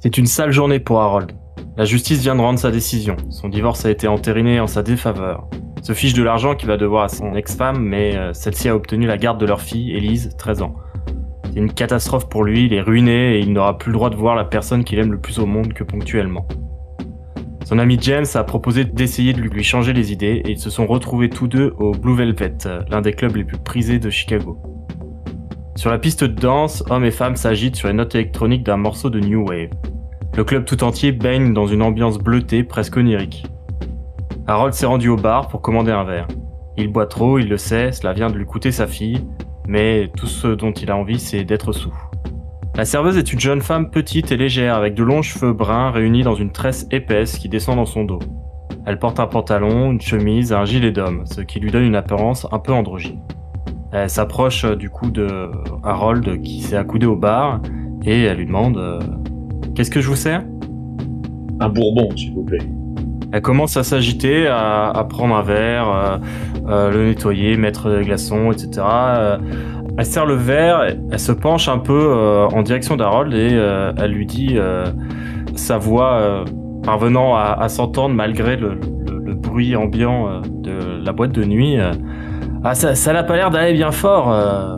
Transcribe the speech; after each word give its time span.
C'est 0.00 0.16
une 0.16 0.26
sale 0.26 0.52
journée 0.52 0.78
pour 0.78 1.00
Harold. 1.00 1.32
La 1.76 1.84
justice 1.84 2.20
vient 2.20 2.36
de 2.36 2.40
rendre 2.40 2.60
sa 2.60 2.70
décision. 2.70 3.16
Son 3.30 3.48
divorce 3.48 3.84
a 3.84 3.90
été 3.90 4.06
entériné 4.06 4.60
en 4.60 4.68
sa 4.68 4.84
défaveur. 4.84 5.48
Se 5.82 5.92
fiche 5.92 6.14
de 6.14 6.22
l'argent 6.22 6.54
qu'il 6.54 6.68
va 6.68 6.76
devoir 6.76 7.02
à 7.02 7.08
son 7.08 7.34
ex-femme, 7.34 7.80
mais 7.80 8.14
euh, 8.14 8.32
celle-ci 8.32 8.68
a 8.68 8.76
obtenu 8.76 9.06
la 9.06 9.16
garde 9.16 9.40
de 9.40 9.46
leur 9.46 9.60
fille, 9.60 9.92
Elise, 9.96 10.36
13 10.38 10.62
ans. 10.62 10.76
C'est 11.46 11.58
une 11.58 11.72
catastrophe 11.72 12.28
pour 12.28 12.44
lui, 12.44 12.66
il 12.66 12.74
est 12.74 12.80
ruiné 12.80 13.34
et 13.34 13.40
il 13.40 13.52
n'aura 13.52 13.76
plus 13.76 13.90
le 13.90 13.94
droit 13.94 14.10
de 14.10 14.14
voir 14.14 14.36
la 14.36 14.44
personne 14.44 14.84
qu'il 14.84 15.00
aime 15.00 15.10
le 15.10 15.20
plus 15.20 15.40
au 15.40 15.46
monde 15.46 15.72
que 15.72 15.82
ponctuellement. 15.82 16.46
Son 17.64 17.80
ami 17.80 17.98
James 18.00 18.26
a 18.34 18.44
proposé 18.44 18.84
d'essayer 18.84 19.32
de 19.32 19.40
lui 19.40 19.64
changer 19.64 19.92
les 19.92 20.12
idées 20.12 20.42
et 20.44 20.52
ils 20.52 20.60
se 20.60 20.70
sont 20.70 20.86
retrouvés 20.86 21.28
tous 21.28 21.48
deux 21.48 21.74
au 21.76 21.90
Blue 21.90 22.14
Velvet, 22.14 22.56
l'un 22.88 23.00
des 23.00 23.14
clubs 23.14 23.34
les 23.34 23.44
plus 23.44 23.58
prisés 23.58 23.98
de 23.98 24.10
Chicago. 24.10 24.62
Sur 25.78 25.92
la 25.92 25.98
piste 26.00 26.24
de 26.24 26.40
danse, 26.40 26.82
hommes 26.90 27.04
et 27.04 27.12
femmes 27.12 27.36
s'agitent 27.36 27.76
sur 27.76 27.86
les 27.86 27.94
notes 27.94 28.16
électroniques 28.16 28.64
d'un 28.64 28.76
morceau 28.76 29.10
de 29.10 29.20
New 29.20 29.46
Wave. 29.46 29.70
Le 30.36 30.42
club 30.42 30.64
tout 30.64 30.82
entier 30.82 31.12
baigne 31.12 31.54
dans 31.54 31.68
une 31.68 31.82
ambiance 31.82 32.18
bleutée 32.18 32.64
presque 32.64 32.96
onirique. 32.96 33.46
Harold 34.48 34.74
s'est 34.74 34.86
rendu 34.86 35.08
au 35.08 35.14
bar 35.14 35.46
pour 35.46 35.62
commander 35.62 35.92
un 35.92 36.02
verre. 36.02 36.26
Il 36.76 36.88
boit 36.88 37.06
trop, 37.06 37.38
il 37.38 37.48
le 37.48 37.58
sait, 37.58 37.92
cela 37.92 38.12
vient 38.12 38.28
de 38.28 38.36
lui 38.36 38.44
coûter 38.44 38.72
sa 38.72 38.88
fille, 38.88 39.24
mais 39.68 40.10
tout 40.16 40.26
ce 40.26 40.48
dont 40.48 40.72
il 40.72 40.90
a 40.90 40.96
envie 40.96 41.20
c'est 41.20 41.44
d'être 41.44 41.70
sous. 41.70 41.94
La 42.74 42.84
serveuse 42.84 43.16
est 43.16 43.32
une 43.32 43.38
jeune 43.38 43.60
femme 43.60 43.92
petite 43.92 44.32
et 44.32 44.36
légère 44.36 44.74
avec 44.74 44.94
de 44.94 45.04
longs 45.04 45.22
cheveux 45.22 45.52
bruns 45.52 45.92
réunis 45.92 46.24
dans 46.24 46.34
une 46.34 46.50
tresse 46.50 46.88
épaisse 46.90 47.38
qui 47.38 47.48
descend 47.48 47.76
dans 47.76 47.86
son 47.86 48.02
dos. 48.02 48.18
Elle 48.84 48.98
porte 48.98 49.20
un 49.20 49.28
pantalon, 49.28 49.92
une 49.92 50.00
chemise 50.00 50.52
un 50.52 50.64
gilet 50.64 50.90
d'homme, 50.90 51.24
ce 51.24 51.40
qui 51.40 51.60
lui 51.60 51.70
donne 51.70 51.84
une 51.84 51.94
apparence 51.94 52.48
un 52.50 52.58
peu 52.58 52.72
androgyne. 52.72 53.20
Elle 53.90 54.10
s'approche 54.10 54.64
euh, 54.64 54.76
du 54.76 54.90
coup 54.90 55.10
de 55.10 55.50
Harold 55.82 56.42
qui 56.42 56.60
s'est 56.60 56.76
accoudé 56.76 57.06
au 57.06 57.16
bar 57.16 57.60
et 58.04 58.24
elle 58.24 58.38
lui 58.38 58.46
demande 58.46 58.76
euh, 58.76 59.00
Qu'est-ce 59.74 59.90
que 59.90 60.00
je 60.00 60.08
vous 60.08 60.16
sers? 60.16 60.42
Un 61.60 61.68
bourbon, 61.68 62.08
s'il 62.14 62.34
vous 62.34 62.44
plaît. 62.44 62.58
Elle 63.32 63.42
commence 63.42 63.76
à 63.76 63.82
s'agiter, 63.84 64.46
à, 64.46 65.06
prendre 65.08 65.34
un 65.34 65.42
verre, 65.42 66.20
euh, 66.66 66.90
le 66.90 67.06
nettoyer, 67.06 67.56
mettre 67.56 67.90
des 67.90 68.04
glaçons, 68.04 68.52
etc. 68.52 68.84
elle 69.98 70.06
sert 70.06 70.24
le 70.24 70.34
verre, 70.34 70.96
elle 71.10 71.18
se 71.18 71.32
penche 71.32 71.68
un 71.68 71.78
peu 71.78 72.14
en 72.50 72.62
direction 72.62 72.96
d'Harold 72.96 73.34
et 73.34 73.52
elle 73.98 74.12
lui 74.12 74.24
dit 74.24 74.56
sa 75.56 75.76
voix 75.76 76.44
parvenant 76.82 77.36
à, 77.36 77.68
s'entendre 77.68 78.14
malgré 78.14 78.56
le, 78.56 78.78
bruit 79.34 79.76
ambiant 79.76 80.40
de 80.40 81.04
la 81.04 81.12
boîte 81.12 81.32
de 81.32 81.44
nuit. 81.44 81.76
Ah, 82.64 82.74
ça, 82.74 82.94
ça 82.94 83.12
n'a 83.12 83.22
pas 83.22 83.36
l'air 83.36 83.50
d'aller 83.50 83.72
bien 83.72 83.92
fort. 83.92 84.32
Euh. 84.32 84.74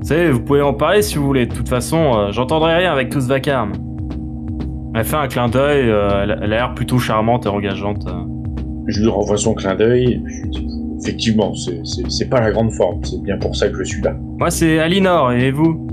Vous 0.00 0.08
savez, 0.08 0.30
vous 0.30 0.40
pouvez 0.42 0.62
en 0.62 0.74
parler 0.74 1.00
si 1.00 1.16
vous 1.16 1.24
voulez. 1.24 1.46
De 1.46 1.54
toute 1.54 1.68
façon, 1.68 2.12
euh, 2.14 2.32
j'entendrai 2.32 2.76
rien 2.76 2.92
avec 2.92 3.08
tout 3.08 3.20
ce 3.20 3.28
vacarme. 3.28 3.72
Elle 4.94 5.04
fait 5.04 5.16
un 5.16 5.28
clin 5.28 5.48
d'œil, 5.48 5.88
euh, 5.88 6.24
elle, 6.24 6.32
a 6.32 6.46
l'air 6.46 6.74
plutôt 6.74 6.98
charmante 6.98 7.46
et 7.46 7.48
engageante. 7.48 8.06
Je 8.88 9.00
lui 9.00 9.08
renvoie 9.08 9.38
son 9.38 9.54
clin 9.54 9.74
d'œil. 9.74 10.22
Effectivement, 11.00 11.54
c'est 11.54 12.28
pas 12.28 12.40
la 12.40 12.52
grande 12.52 12.72
forme. 12.72 13.02
C'est 13.02 13.22
bien 13.22 13.38
pour 13.38 13.56
ça 13.56 13.68
que 13.68 13.78
je 13.78 13.84
suis 13.84 14.02
là. 14.02 14.14
Moi, 14.38 14.50
c'est 14.50 14.78
Alinor, 14.78 15.32
et 15.32 15.50
vous? 15.50 15.88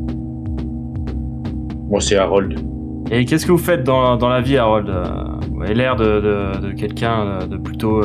Moi, 1.89 2.01
c'est 2.01 2.17
Harold. 2.17 2.59
Et 3.11 3.25
qu'est-ce 3.25 3.45
que 3.45 3.51
vous 3.51 3.57
faites 3.57 3.83
dans, 3.83 4.17
dans 4.17 4.29
la 4.29 4.41
vie, 4.41 4.57
Harold 4.57 4.91
Vous 5.51 5.63
avez 5.63 5.73
l'air 5.73 5.95
de, 5.95 6.03
de, 6.03 6.67
de 6.67 6.71
quelqu'un 6.73 7.39
de 7.49 7.57
plutôt, 7.57 8.01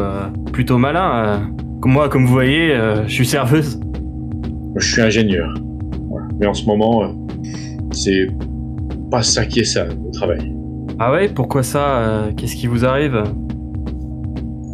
plutôt 0.53 0.78
malin. 0.78 1.50
Moi, 1.87 2.09
comme 2.09 2.25
vous 2.25 2.33
voyez, 2.33 2.72
euh, 2.72 3.06
je 3.06 3.12
suis 3.12 3.27
serveuse. 3.27 3.78
Je 4.77 4.93
suis 4.93 5.03
ingénieur. 5.03 5.53
Mais 6.41 6.47
en 6.47 6.55
ce 6.55 6.65
moment, 6.65 7.05
euh, 7.05 7.09
c'est 7.93 8.27
pas 9.11 9.22
ça 9.22 9.45
qui 9.45 9.61
est 9.61 9.65
ça, 9.65 9.87
au 9.87 10.11
travail. 10.11 10.55
Ah 10.99 11.12
ouais 11.12 11.28
Pourquoi 11.28 11.62
ça 11.62 11.99
euh, 11.99 12.33
Qu'est-ce 12.34 12.56
qui 12.56 12.69
vous 12.69 12.87
arrive? 12.87 13.23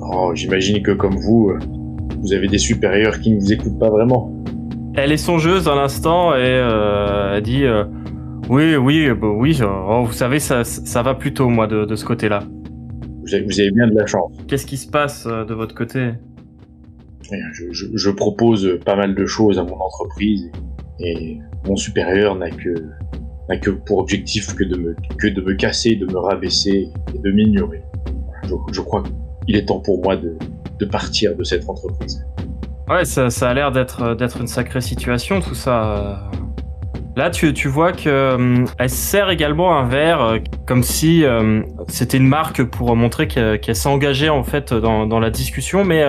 Oh, 0.01 0.33
j'imagine 0.35 0.83
que 0.83 0.93
comme 0.93 1.17
vous, 1.17 1.53
vous 2.21 2.33
avez 2.33 2.47
des 2.47 2.59
supérieurs 2.59 3.19
qui 3.19 3.35
ne 3.35 3.41
vous 3.41 3.53
écoutent 3.53 3.79
pas 3.79 3.91
vraiment. 3.91 4.33
Elle 4.95 5.11
est 5.11 5.17
songeuse 5.17 5.67
à 5.69 5.75
l'instant 5.75 6.37
et 6.37 6.61
elle 7.35 7.43
dit 7.43 7.65
Oui, 8.49 8.77
oui, 8.77 9.09
bah 9.11 9.29
oui, 9.35 9.61
oh, 9.63 10.05
vous 10.07 10.13
savez, 10.13 10.39
ça, 10.39 10.63
ça 10.63 11.03
va 11.03 11.15
plutôt, 11.15 11.49
moi, 11.49 11.67
de, 11.67 11.95
ce 11.95 12.05
côté-là. 12.05 12.45
vous 13.25 13.35
avez 13.35 13.71
bien 13.73 13.89
de 13.89 13.97
la 13.97 14.07
chance. 14.07 14.33
Qu'est-ce 14.47 14.67
qui 14.67 14.77
se 14.77 14.89
passe 14.89 15.27
de 15.27 15.55
votre 15.55 15.75
côté? 15.75 16.13
Je, 17.73 18.11
propose 18.11 18.79
pas 18.85 18.97
mal 18.97 19.15
de 19.15 19.27
choses 19.27 19.59
à 19.59 19.65
mon 19.65 19.81
entreprise 19.81 20.51
et 20.99 21.39
mon 21.67 21.77
supérieur 21.77 22.37
n'a 22.37 22.51
que, 22.51 22.75
n'a 23.49 23.57
que 23.57 23.71
pour 23.71 23.99
objectif 23.99 24.55
que 24.55 24.65
de, 24.65 24.77
me, 24.77 24.97
que 25.19 25.29
de 25.29 25.41
me 25.41 25.55
casser, 25.55 25.97
de 25.97 26.07
me 26.07 26.19
rabaisser 26.19 26.89
et 27.15 27.19
de 27.19 27.31
m'ignorer. 27.31 27.83
Je, 28.73 28.81
crois 28.81 29.03
qu'il 29.47 29.57
est 29.57 29.67
temps 29.67 29.81
pour 29.81 30.03
moi 30.03 30.17
de, 30.17 30.37
de 30.79 30.85
partir 30.85 31.37
de 31.37 31.45
cette 31.45 31.69
entreprise. 31.69 32.25
Ouais, 32.89 33.05
ça, 33.05 33.31
ça 33.31 33.51
a 33.51 33.55
l'air 33.55 33.71
d'être, 33.71 34.15
d'être 34.17 34.41
une 34.41 34.49
sacrée 34.49 34.81
situation 34.81 35.41
tout 35.41 35.55
ça. 35.55 36.31
Là, 37.17 37.29
tu, 37.31 37.53
tu 37.53 37.67
vois 37.67 37.93
que 37.93 38.09
euh, 38.09 38.65
elle 38.79 38.89
sert 38.89 39.31
également 39.31 39.77
un 39.77 39.85
verre 39.85 40.21
euh, 40.21 40.39
comme 40.65 40.85
si 40.85 41.25
euh, 41.25 41.63
c'était 41.89 42.19
une 42.19 42.29
marque 42.29 42.63
pour 42.63 42.95
montrer 42.95 43.27
qu'elle 43.27 43.75
s'est 43.75 43.89
engagée 43.89 44.29
en 44.29 44.45
fait 44.45 44.73
dans, 44.73 45.07
dans 45.07 45.19
la 45.19 45.31
discussion, 45.31 45.85
mais 45.85 46.05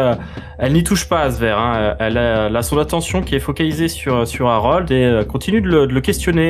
elle 0.59 0.73
n'y 0.73 0.83
touche 0.83 1.09
pas 1.09 1.21
à 1.21 1.31
ce 1.31 1.39
verre. 1.39 1.57
Hein. 1.57 1.95
Elle, 1.99 2.17
a, 2.17 2.61
son 2.61 2.77
attention 2.77 3.21
qui 3.21 3.35
est 3.35 3.39
focalisée 3.39 3.87
sur 3.87 4.27
sur 4.27 4.49
Harold 4.49 4.91
et 4.91 5.21
continue 5.27 5.61
de 5.61 5.67
le, 5.67 5.87
de 5.87 5.93
le 5.93 6.01
questionner. 6.01 6.41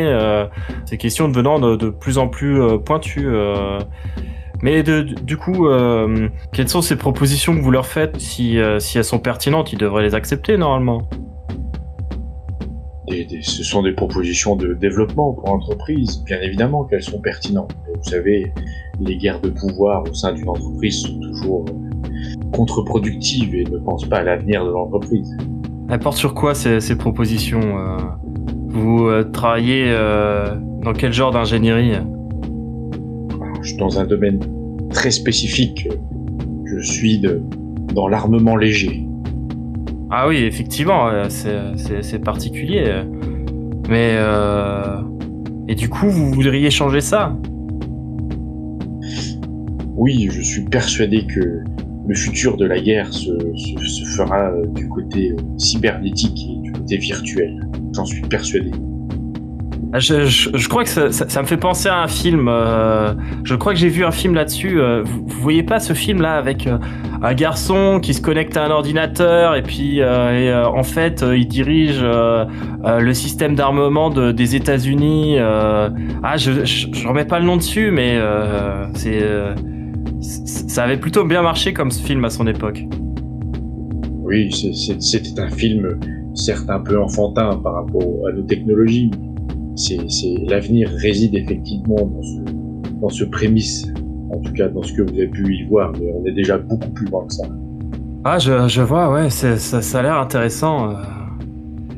ces 0.85 0.97
questions 0.97 1.29
devenant 1.29 1.59
de, 1.59 1.75
de 1.77 1.89
plus 1.89 2.17
en 2.17 2.27
plus 2.27 2.59
pointues. 2.85 3.29
Mais 4.61 4.83
de, 4.83 5.01
du 5.01 5.37
coup, 5.37 5.67
quelles 6.51 6.69
sont 6.69 6.81
ces 6.81 6.97
propositions 6.97 7.55
que 7.55 7.61
vous 7.61 7.71
leur 7.71 7.87
faites 7.87 8.19
si, 8.19 8.59
si 8.79 8.97
elles 8.97 9.05
sont 9.05 9.19
pertinentes, 9.19 9.71
ils 9.71 9.79
devraient 9.79 10.03
les 10.03 10.15
accepter 10.15 10.57
normalement 10.57 11.09
ce 13.41 13.63
sont 13.63 13.83
des 13.83 13.93
propositions 13.93 14.55
de 14.55 14.73
développement 14.73 15.33
pour 15.33 15.47
l'entreprise, 15.47 16.23
bien 16.25 16.39
évidemment 16.41 16.83
qu'elles 16.85 17.03
sont 17.03 17.19
pertinentes. 17.19 17.75
vous 17.95 18.09
savez, 18.09 18.53
les 18.99 19.17
guerres 19.17 19.41
de 19.41 19.49
pouvoir 19.49 20.03
au 20.09 20.13
sein 20.13 20.33
d'une 20.33 20.49
entreprise 20.49 21.01
sont 21.01 21.19
toujours 21.19 21.65
contre-productives 22.53 23.55
et 23.55 23.63
ne 23.63 23.77
pensent 23.77 24.07
pas 24.07 24.17
à 24.17 24.23
l'avenir 24.23 24.65
de 24.65 24.71
l'entreprise. 24.71 25.35
Elles 25.89 25.99
portent 25.99 26.17
sur 26.17 26.33
quoi 26.33 26.53
ces, 26.55 26.95
propositions 26.95 27.77
euh? 27.77 27.97
Vous 28.67 29.07
euh, 29.07 29.23
travaillez 29.23 29.85
euh, 29.87 30.55
dans 30.81 30.93
quel 30.93 31.11
genre 31.11 31.31
d'ingénierie? 31.31 31.93
Je 33.61 33.67
suis 33.67 33.77
dans 33.77 33.99
un 33.99 34.05
domaine 34.05 34.39
très 34.89 35.11
spécifique. 35.11 35.89
Je 36.65 36.79
suis 36.79 37.19
de, 37.19 37.41
dans 37.93 38.07
l'armement 38.07 38.55
léger. 38.55 39.05
Ah 40.13 40.27
oui, 40.27 40.43
effectivement, 40.43 41.07
euh, 41.07 41.29
c'est 41.29 42.19
particulier. 42.19 43.03
Mais... 43.89 44.15
Euh... 44.17 45.01
Et 45.69 45.75
du 45.75 45.87
coup, 45.87 46.09
vous 46.09 46.33
voudriez 46.33 46.69
changer 46.69 46.99
ça? 46.99 47.37
Oui, 49.95 50.27
je 50.29 50.41
suis 50.41 50.63
persuadé 50.65 51.25
que 51.25 51.63
le 52.07 52.15
futur 52.15 52.57
de 52.57 52.65
la 52.65 52.79
guerre 52.81 53.13
se, 53.13 53.31
se, 53.55 54.03
fera 54.17 54.51
du 54.75 54.89
côté 54.89 55.33
cybernétique 55.57 56.45
et 56.49 56.61
du 56.61 56.71
côté 56.73 56.97
virtuel. 56.97 57.61
J'en 57.93 58.05
suis 58.05 58.21
persuadé. 58.23 58.71
Je, 59.93 60.67
crois 60.69 60.83
que 60.85 61.11
ça, 61.11 61.41
me 61.41 61.47
fait 61.47 61.57
penser 61.57 61.89
à 61.89 62.01
un 62.01 62.07
film. 62.07 62.47
Euh, 62.47 63.13
je 63.43 63.55
crois 63.55 63.73
que 63.73 63.79
j'ai 63.79 63.89
vu 63.89 64.05
un 64.05 64.11
film 64.11 64.33
là-dessus. 64.33 64.79
Euh, 64.79 65.03
vous, 65.03 65.23
vous, 65.25 65.41
voyez 65.41 65.63
pas 65.63 65.79
ce 65.79 65.93
film 65.93 66.21
là 66.21 66.35
avec 66.35 66.65
euh, 66.65 66.77
un 67.21 67.33
garçon 67.33 67.99
qui 68.01 68.13
se 68.13 68.21
connecte 68.21 68.55
à 68.55 68.65
un 68.65 68.71
ordinateur 68.71 69.55
et 69.55 69.63
puis 69.63 70.01
en 70.03 70.83
fait 70.83 71.23
il 71.35 71.47
dirige 71.47 72.01
le 72.03 73.13
système 73.13 73.55
d'armement 73.55 74.09
de, 74.09 74.31
des 74.31 74.55
États-Unis. 74.55 75.37
ah, 75.39 76.37
je, 76.37 76.65
je, 76.65 76.87
je 76.91 77.07
remets 77.07 77.25
pas 77.25 77.39
le 77.39 77.45
nom 77.45 77.57
dessus, 77.57 77.91
mais 77.91 78.19
c'est 78.95 79.23
ça 80.21 80.83
avait 80.83 80.97
plutôt 80.97 81.25
bien 81.25 81.41
marché 81.41 81.73
comme 81.73 81.91
ce 81.91 82.01
film 82.01 82.23
à 82.25 82.29
son 82.29 82.47
époque. 82.47 82.83
Oui, 84.23 84.51
c'était 84.51 85.41
un 85.41 85.49
film 85.49 85.99
certes 86.33 86.69
un 86.69 86.79
peu 86.79 86.99
enfantin 86.99 87.59
par 87.61 87.73
rapport 87.73 88.27
à 88.27 88.31
nos 88.31 88.43
technologies, 88.43 89.11
l'avenir 90.47 90.89
réside 91.01 91.35
effectivement 91.35 92.05
dans 92.05 92.21
ce, 92.21 92.53
dans 93.01 93.09
ce 93.09 93.23
prémisse, 93.25 93.87
en 94.31 94.39
tout 94.39 94.53
cas 94.53 94.67
dans 94.67 94.83
ce 94.83 94.93
que 94.93 95.01
vous 95.01 95.13
avez 95.13 95.27
pu 95.27 95.55
y 95.55 95.65
voir, 95.65 95.91
mais 95.99 96.11
on 96.13 96.25
est 96.25 96.33
déjà 96.33 96.57
beaucoup 96.57 96.89
plus 96.89 97.07
loin 97.07 97.25
que 97.25 97.33
ça. 97.33 97.45
Ah, 98.23 98.37
je, 98.37 98.67
je 98.67 98.81
vois, 98.81 99.11
ouais, 99.11 99.29
ça, 99.29 99.57
ça 99.57 99.99
a 99.99 100.01
l'air 100.03 100.17
intéressant. 100.17 100.91
Euh. 100.91 100.93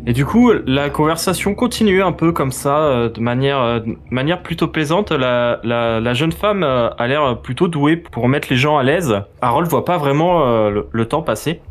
Et 0.06 0.14
du 0.14 0.25
coup, 0.25 0.52
la 0.66 0.90
conversation 0.90 1.56
continue 1.56 2.02
un 2.02 2.12
peu 2.12 2.31
comme 2.31 2.52
ça, 2.52 2.78
euh, 2.78 3.10
de 3.10 3.20
manière, 3.20 3.60
euh, 3.60 3.80
manière 4.10 4.42
plutôt 4.42 4.68
plaisante. 4.68 5.12
La, 5.12 5.60
la, 5.64 6.14
jeune 6.14 6.31
femme 6.31 6.64
a 6.64 7.08
l'air 7.08 7.42
plutôt 7.42 7.68
douée 7.68 7.98
pour 7.98 8.28
mettre 8.30 8.48
les 8.50 8.58
gens 8.58 8.78
à 8.78 8.84
l'aise. 8.84 9.16
Harold 9.42 9.69
voit 9.69 9.86
pas 9.86 9.98
vraiment 9.98 10.69
le 10.69 11.06
temps 11.06 11.22
passer. 11.22 11.62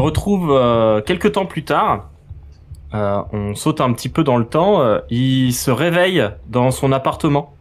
Retrouve 0.00 0.50
euh, 0.50 1.02
quelques 1.02 1.32
temps 1.32 1.46
plus 1.46 1.62
tard. 1.62 2.08
Euh, 2.94 3.22
on 3.32 3.54
saute 3.54 3.80
un 3.80 3.92
petit 3.92 4.08
peu 4.08 4.24
dans 4.24 4.38
le 4.38 4.46
temps. 4.46 4.80
Euh, 4.80 4.98
il 5.10 5.52
se 5.52 5.70
réveille 5.70 6.24
dans 6.48 6.70
son 6.70 6.90
appartement. 6.90 7.54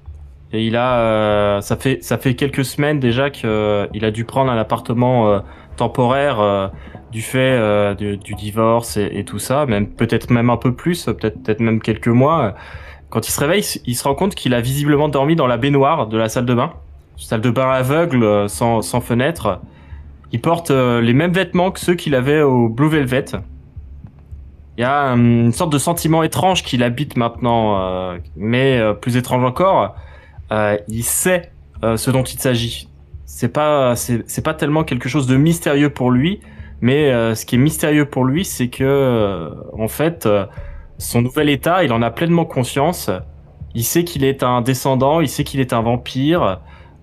Et 0.52 0.66
il 0.66 0.76
a, 0.78 1.60
ça 1.62 1.76
fait 1.76 2.04
ça 2.04 2.18
fait 2.18 2.34
quelques 2.34 2.66
semaines 2.66 3.00
déjà 3.00 3.30
qu'il 3.30 3.48
a 3.48 4.12
dû 4.12 4.26
prendre 4.26 4.52
un 4.52 4.58
appartement 4.58 5.44
temporaire 5.78 6.72
du 7.12 7.22
fait 7.22 7.94
du, 7.96 8.18
divorce 8.34 8.98
et, 8.98 9.24
tout 9.26 9.38
ça, 9.38 9.68
même 9.68 9.88
peut-être 9.88 10.32
même 10.32 10.50
un 10.50 10.58
peu 10.58 10.74
plus, 10.74 11.06
peut-être 11.06 11.44
peut-être 11.44 11.60
même 11.60 11.80
quelques 11.80 12.08
mois. 12.08 12.56
Quand 13.12 13.28
il 13.28 13.32
se 13.32 13.40
réveille, 13.40 13.64
il 13.86 13.96
se 13.96 14.04
rend 14.04 14.16
compte 14.16 14.34
qu'il 14.34 14.56
a 14.56 14.62
visiblement 14.62 15.08
dormi 15.08 15.36
dans 15.36 15.46
la 15.46 15.58
baignoire 15.58 16.08
de 16.08 16.18
la 16.18 16.30
salle 16.30 16.48
de 16.48 16.56
bain, 16.56 16.74
salle 17.16 17.42
de 17.42 17.52
bain 17.52 17.70
aveugle 17.70 18.50
sans 18.50 18.82
sans 18.82 19.02
fenêtre. 19.02 19.60
Il 20.32 20.42
porte 20.42 20.72
euh, 20.72 21.02
les 21.02 21.14
mêmes 21.14 21.34
vêtements 21.34 21.72
que 21.72 21.80
ceux 21.80 21.96
qu'il 21.96 22.14
avait 22.14 22.42
au 22.42 22.70
Blue 22.70 22.90
Velvet. 22.90 23.26
Il 24.78 24.82
y 24.82 24.84
a 24.84 25.12
euh, 25.12 25.16
une 25.16 25.52
sorte 25.52 25.72
de 25.72 25.78
sentiment 25.78 26.22
étrange 26.24 26.64
qui 26.64 26.78
l'habite 26.78 27.18
maintenant, 27.18 27.80
euh, 27.80 28.18
mais 28.36 28.80
plus 29.02 29.18
étrange 29.18 29.44
encore, 29.44 29.96
il 30.52 31.04
sait 31.04 31.52
ce 31.82 32.12
dont 32.12 32.24
il 32.24 32.40
s'agit. 32.40 32.90
C'est 33.26 33.54
pas, 33.54 33.96
c'est 33.96 34.44
pas 34.44 34.54
tellement 34.54 34.84
quelque 34.84 35.08
chose 35.08 35.28
de 35.28 35.38
mystérieux 35.38 35.90
pour 35.90 36.12
lui, 36.12 36.40
mais 36.82 37.12
ce 37.36 37.46
qui 37.46 37.56
est 37.56 37.60
mystérieux 37.60 38.06
pour 38.06 38.26
lui, 38.26 38.44
c'est 38.44 38.70
que, 38.70 39.52
en 39.78 39.88
fait, 39.88 40.28
son 40.98 41.22
nouvel 41.22 41.50
état, 41.50 41.84
il 41.84 41.94
en 41.94 42.02
a 42.02 42.10
pleinement 42.10 42.46
conscience. 42.46 43.12
Il 43.76 43.84
sait 43.84 44.04
qu'il 44.04 44.24
est 44.24 44.42
un 44.42 44.62
descendant, 44.62 45.22
il 45.22 45.30
sait 45.30 45.44
qu'il 45.44 45.60
est 45.60 45.72
un 45.72 45.82
vampire, 45.82 46.60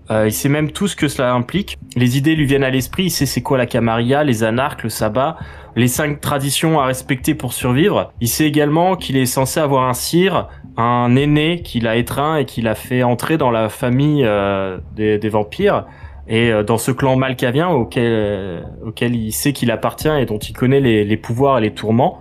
il 0.09 0.31
sait 0.31 0.49
même 0.49 0.71
tout 0.71 0.87
ce 0.87 0.95
que 0.95 1.07
cela 1.07 1.33
implique. 1.33 1.77
Les 1.95 2.17
idées 2.17 2.35
lui 2.35 2.45
viennent 2.45 2.63
à 2.63 2.69
l'esprit. 2.69 3.05
Il 3.05 3.09
sait 3.09 3.25
c'est 3.25 3.41
quoi 3.41 3.57
la 3.57 3.65
Camarilla, 3.65 4.23
les 4.23 4.43
anarques, 4.43 4.83
le 4.83 4.89
sabbat, 4.89 5.37
les 5.75 5.87
cinq 5.87 6.21
traditions 6.21 6.79
à 6.79 6.85
respecter 6.85 7.35
pour 7.35 7.53
survivre. 7.53 8.11
Il 8.21 8.27
sait 8.27 8.45
également 8.45 8.95
qu'il 8.95 9.17
est 9.17 9.25
censé 9.25 9.59
avoir 9.59 9.87
un 9.87 9.93
sire, 9.93 10.47
un 10.77 11.15
aîné 11.15 11.61
qu'il 11.61 11.87
a 11.87 11.97
étreint 11.97 12.37
et 12.37 12.45
qu'il 12.45 12.67
a 12.67 12.75
fait 12.75 13.03
entrer 13.03 13.37
dans 13.37 13.51
la 13.51 13.69
famille 13.69 14.23
euh, 14.25 14.77
des, 14.95 15.29
vampires 15.29 15.85
et 16.27 16.51
euh, 16.51 16.63
dans 16.63 16.77
ce 16.77 16.91
clan 16.91 17.15
malkavien 17.15 17.69
auquel, 17.69 18.65
auquel 18.85 19.15
il 19.15 19.31
sait 19.31 19.53
qu'il 19.53 19.71
appartient 19.71 20.09
et 20.09 20.25
dont 20.25 20.39
il 20.39 20.53
connaît 20.53 20.79
les, 20.79 21.03
les 21.03 21.17
pouvoirs 21.17 21.57
et 21.57 21.61
les 21.61 21.73
tourments. 21.73 22.19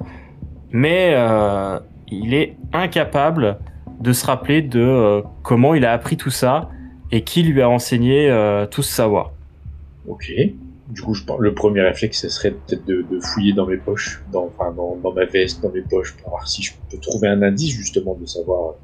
Mais 0.71 1.17
il 2.09 2.35
est 2.35 2.57
incapable 2.73 3.59
de 4.01 4.13
se 4.13 4.27
rappeler 4.27 4.61
de 4.61 5.23
comment 5.43 5.75
il 5.75 5.87
a 5.87 5.93
appris 5.93 6.17
tout 6.17 6.31
ça 6.31 6.69
et 7.13 7.23
qui 7.23 7.43
lui 7.43 7.63
a 7.63 7.69
enseigné 7.69 8.29
euh, 8.31 8.67
tout 8.67 8.83
ce 8.83 8.93
savoir. 8.93 9.33
Ok. 10.09 10.33
Du 10.89 11.03
coup, 11.03 11.15
je 11.15 11.25
pense, 11.25 11.41
le 11.41 11.53
premier 11.53 11.81
réflexe, 11.81 12.21
ce 12.21 12.29
serait 12.29 12.53
peut-être 12.53 12.85
de, 12.87 13.05
fouiller 13.21 13.53
dans 13.53 13.67
mes 13.67 13.77
poches, 13.77 14.23
dans, 14.33 14.51
enfin, 14.57 14.73
dans, 14.73 15.11
ma 15.11 15.25
veste, 15.25 15.61
dans 15.61 15.71
mes 15.71 15.81
poches, 15.81 16.17
pour 16.17 16.31
voir 16.31 16.47
si 16.49 16.63
je 16.63 16.73
peux 16.91 16.99
trouver 16.99 17.29
un 17.29 17.43
indice 17.43 17.75
justement 17.75 18.15
de 18.15 18.25
savoir 18.25 18.75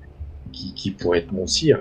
qui, 0.53 0.75
qui 0.75 0.91
pourrait 0.91 1.21
être 1.21 1.33
mon 1.33 1.47
sire. 1.47 1.79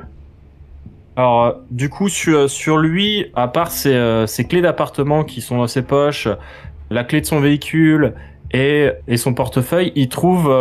Alors, 1.15 1.43
euh, 1.43 1.51
du 1.71 1.89
coup, 1.89 2.07
sur, 2.07 2.49
sur 2.49 2.77
lui, 2.77 3.31
à 3.35 3.47
part 3.47 3.71
ses, 3.71 3.93
euh, 3.93 4.27
ses 4.27 4.45
clés 4.45 4.61
d'appartement 4.61 5.23
qui 5.23 5.41
sont 5.41 5.57
dans 5.57 5.67
ses 5.67 5.81
poches, 5.81 6.27
la 6.91 7.03
clé 7.03 7.21
de 7.21 7.25
son 7.25 7.39
véhicule 7.39 8.13
et, 8.51 8.89
et 9.07 9.17
son 9.17 9.33
portefeuille, 9.33 9.91
il 9.95 10.07
trouve 10.07 10.53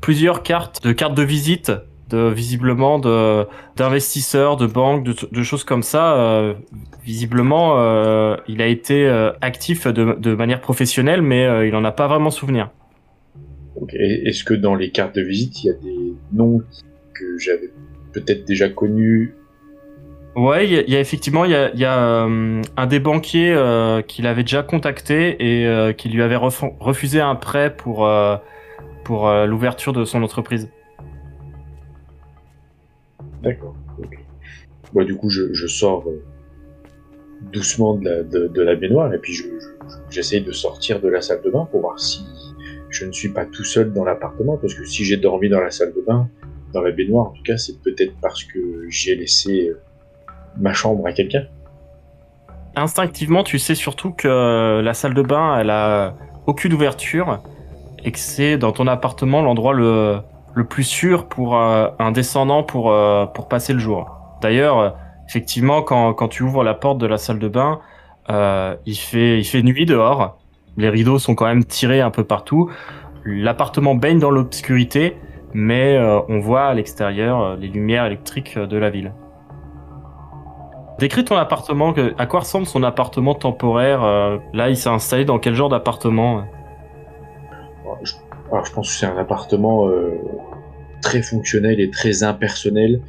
plusieurs 0.00 0.42
cartes 0.42 0.82
de 0.82 0.92
cartes 0.92 1.14
de 1.14 1.22
visite 1.22 1.72
de 2.10 2.28
visiblement 2.28 2.98
de 2.98 3.46
d'investisseurs, 3.76 4.56
de 4.56 4.66
banques, 4.66 5.04
de, 5.04 5.42
choses 5.42 5.64
comme 5.64 5.82
ça. 5.82 6.16
Euh, 6.16 6.54
visiblement, 7.04 7.78
euh, 7.78 8.36
il 8.48 8.60
a 8.60 8.66
été 8.66 9.06
euh, 9.06 9.32
actif 9.40 9.86
de, 9.86 10.14
de, 10.18 10.34
manière 10.34 10.60
professionnelle, 10.60 11.22
mais 11.22 11.68
il 11.68 11.74
en 11.74 11.84
a 11.84 11.92
pas 11.92 12.08
vraiment 12.08 12.30
souvenir. 12.30 12.70
Est-ce 13.92 14.44
que 14.44 14.54
dans 14.54 14.74
les 14.74 14.90
cartes 14.90 15.14
de 15.14 15.22
visite, 15.22 15.64
il 15.64 15.66
y 15.68 15.70
a 15.70 15.74
des 15.74 16.14
noms 16.32 16.60
que 17.14 17.38
j'avais 17.38 17.70
peut-être 18.12 18.44
déjà 18.44 18.68
connus? 18.68 19.34
Ouais, 20.36 20.68
il 20.68 20.90
y, 20.90 20.96
a 20.96 21.00
effectivement 21.00 21.44
il 21.44 21.50
y 21.50 21.56
a, 21.56 21.74
y 21.74 21.84
a 21.84 22.22
un 22.22 22.86
des 22.86 23.00
banquiers 23.00 23.52
qu'il 24.06 24.26
avait 24.28 24.42
déjà 24.42 24.62
contacté 24.62 25.36
et 25.40 25.94
qui 25.94 26.08
lui 26.08 26.22
avait 26.22 26.36
refusé 26.36 27.20
un 27.20 27.34
prêt 27.34 27.74
pour 27.74 28.08
pour 29.02 29.30
l'ouverture 29.46 29.92
de 29.92 30.04
son 30.04 30.22
entreprise. 30.22 30.68
D'accord. 33.42 33.74
Bah, 34.94 35.04
du 35.04 35.16
coup, 35.16 35.30
je, 35.30 35.66
sors 35.66 36.08
euh, 36.08 36.22
doucement 37.52 37.94
de 37.94 38.62
la, 38.62 38.74
baignoire 38.74 39.12
et 39.14 39.18
puis 39.18 39.38
j'essaye 40.10 40.42
de 40.42 40.52
sortir 40.52 41.00
de 41.00 41.08
la 41.08 41.20
salle 41.20 41.40
de 41.42 41.50
bain 41.50 41.66
pour 41.70 41.80
voir 41.80 41.98
si 41.98 42.24
je 42.90 43.06
ne 43.06 43.12
suis 43.12 43.28
pas 43.28 43.46
tout 43.46 43.64
seul 43.64 43.92
dans 43.92 44.04
l'appartement 44.04 44.56
parce 44.56 44.74
que 44.74 44.84
si 44.84 45.04
j'ai 45.04 45.16
dormi 45.16 45.48
dans 45.48 45.60
la 45.60 45.70
salle 45.70 45.92
de 45.94 46.02
bain, 46.06 46.28
dans 46.72 46.82
la 46.82 46.90
baignoire 46.90 47.28
en 47.28 47.30
tout 47.30 47.42
cas, 47.42 47.56
c'est 47.56 47.80
peut-être 47.80 48.14
parce 48.20 48.44
que 48.44 48.86
j'ai 48.88 49.14
laissé 49.14 49.68
euh, 49.68 49.80
ma 50.58 50.72
chambre 50.72 51.06
à 51.06 51.12
quelqu'un. 51.12 51.44
Instinctivement, 52.76 53.42
tu 53.42 53.58
sais 53.58 53.74
surtout 53.74 54.12
que 54.12 54.80
la 54.80 54.94
salle 54.94 55.14
de 55.14 55.22
bain, 55.22 55.58
elle 55.58 55.70
a 55.70 56.14
aucune 56.46 56.72
ouverture 56.72 57.42
et 58.04 58.12
que 58.12 58.18
c'est 58.18 58.58
dans 58.58 58.72
ton 58.72 58.86
appartement 58.86 59.42
l'endroit 59.42 59.72
le, 59.72 60.20
le 60.54 60.64
plus 60.64 60.84
sûr 60.84 61.26
pour 61.26 61.56
euh, 61.56 61.88
un 61.98 62.12
descendant 62.12 62.62
pour, 62.62 62.90
euh, 62.90 63.26
pour 63.26 63.48
passer 63.48 63.72
le 63.72 63.78
jour. 63.78 64.10
D'ailleurs, 64.42 64.78
euh, 64.78 64.90
effectivement, 65.28 65.82
quand, 65.82 66.12
quand 66.14 66.28
tu 66.28 66.42
ouvres 66.42 66.64
la 66.64 66.74
porte 66.74 66.98
de 66.98 67.06
la 67.06 67.18
salle 67.18 67.38
de 67.38 67.48
bain, 67.48 67.80
il, 68.86 68.96
fait, 68.96 69.40
il 69.40 69.44
fait 69.44 69.62
nuit 69.62 69.86
dehors. 69.86 70.38
Les 70.76 70.88
rideaux 70.88 71.18
sont 71.18 71.34
quand 71.34 71.46
même 71.46 71.64
tirés 71.64 72.00
un 72.00 72.12
peu 72.12 72.22
partout. 72.22 72.70
L'appartement 73.24 73.96
baigne 73.96 74.20
dans 74.20 74.30
l'obscurité, 74.30 75.16
mais 75.52 75.98
on 76.28 76.38
voit 76.38 76.66
à 76.66 76.74
l'extérieur 76.74 77.56
les 77.56 77.66
lumières 77.66 78.06
électriques 78.06 78.56
de 78.56 78.76
la 78.76 78.88
ville. 78.88 79.12
Décris 81.00 81.24
ton 81.24 81.36
appartement, 81.36 81.92
à 82.18 82.26
quoi 82.26 82.40
ressemble 82.40 82.66
son 82.66 82.84
appartement 82.84 83.34
temporaire 83.34 84.02
Là, 84.52 84.68
il 84.68 84.76
s'est 84.76 84.90
installé 84.90 85.24
dans 85.24 85.40
quel 85.40 85.56
genre 85.56 85.68
d'appartement 85.68 86.44
alors, 88.52 88.66
je 88.66 88.72
pense 88.72 88.88
que 88.88 88.98
c'est 88.98 89.06
un 89.06 89.16
appartement 89.16 89.88
euh, 89.88 90.10
très 91.02 91.22
fonctionnel 91.22 91.80
et 91.80 91.90
très 91.90 92.22
impersonnel, 92.22 93.00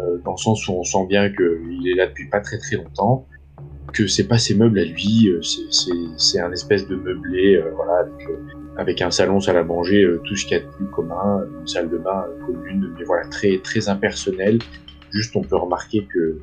euh, 0.00 0.18
dans 0.24 0.32
le 0.32 0.36
sens 0.36 0.68
où 0.68 0.72
on 0.72 0.84
sent 0.84 1.06
bien 1.08 1.30
qu'il 1.30 1.88
est 1.88 1.96
là 1.96 2.06
depuis 2.06 2.28
pas 2.28 2.40
très 2.40 2.58
très 2.58 2.76
longtemps, 2.76 3.26
que 3.92 4.06
c'est 4.06 4.28
pas 4.28 4.38
ses 4.38 4.54
meubles 4.54 4.78
à 4.78 4.84
lui, 4.84 5.28
euh, 5.28 5.40
c'est 6.16 6.40
un 6.40 6.52
espèce 6.52 6.86
de 6.86 6.94
meublé, 6.94 7.60
voilà, 7.74 8.00
avec, 8.00 8.28
avec, 8.76 9.02
un 9.02 9.10
salon, 9.10 9.40
salle 9.40 9.56
à 9.56 9.64
manger, 9.64 10.06
tout 10.24 10.36
ce 10.36 10.46
qu'il 10.46 10.56
y 10.58 10.60
a 10.60 10.64
de 10.64 10.70
plus 10.70 10.86
commun, 10.86 11.42
une 11.60 11.66
salle 11.66 11.90
de 11.90 11.98
bain 11.98 12.24
commune, 12.46 12.94
mais 12.96 13.04
voilà, 13.04 13.26
très 13.28 13.58
très 13.58 13.88
impersonnel. 13.88 14.58
Juste, 15.10 15.34
on 15.36 15.42
peut 15.42 15.56
remarquer 15.56 16.06
que 16.12 16.40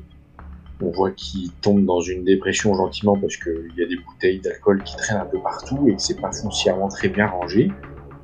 on 0.82 0.90
voit 0.90 1.12
qu'il 1.12 1.52
tombe 1.60 1.84
dans 1.84 2.00
une 2.00 2.24
dépression 2.24 2.74
gentiment 2.74 3.16
parce 3.16 3.36
qu'il 3.36 3.72
y 3.76 3.82
a 3.82 3.86
des 3.86 3.96
bouteilles 3.96 4.40
d'alcool 4.40 4.82
qui 4.82 4.96
traînent 4.96 5.20
un 5.20 5.26
peu 5.26 5.38
partout 5.40 5.86
et 5.88 5.94
que 5.94 6.02
c'est 6.02 6.20
pas 6.20 6.32
foncièrement 6.32 6.88
très 6.88 7.08
bien 7.08 7.28
rangé 7.28 7.70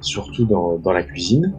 surtout 0.01 0.45
dans, 0.45 0.79
dans 0.79 0.93
la 0.93 1.03
cuisine. 1.03 1.55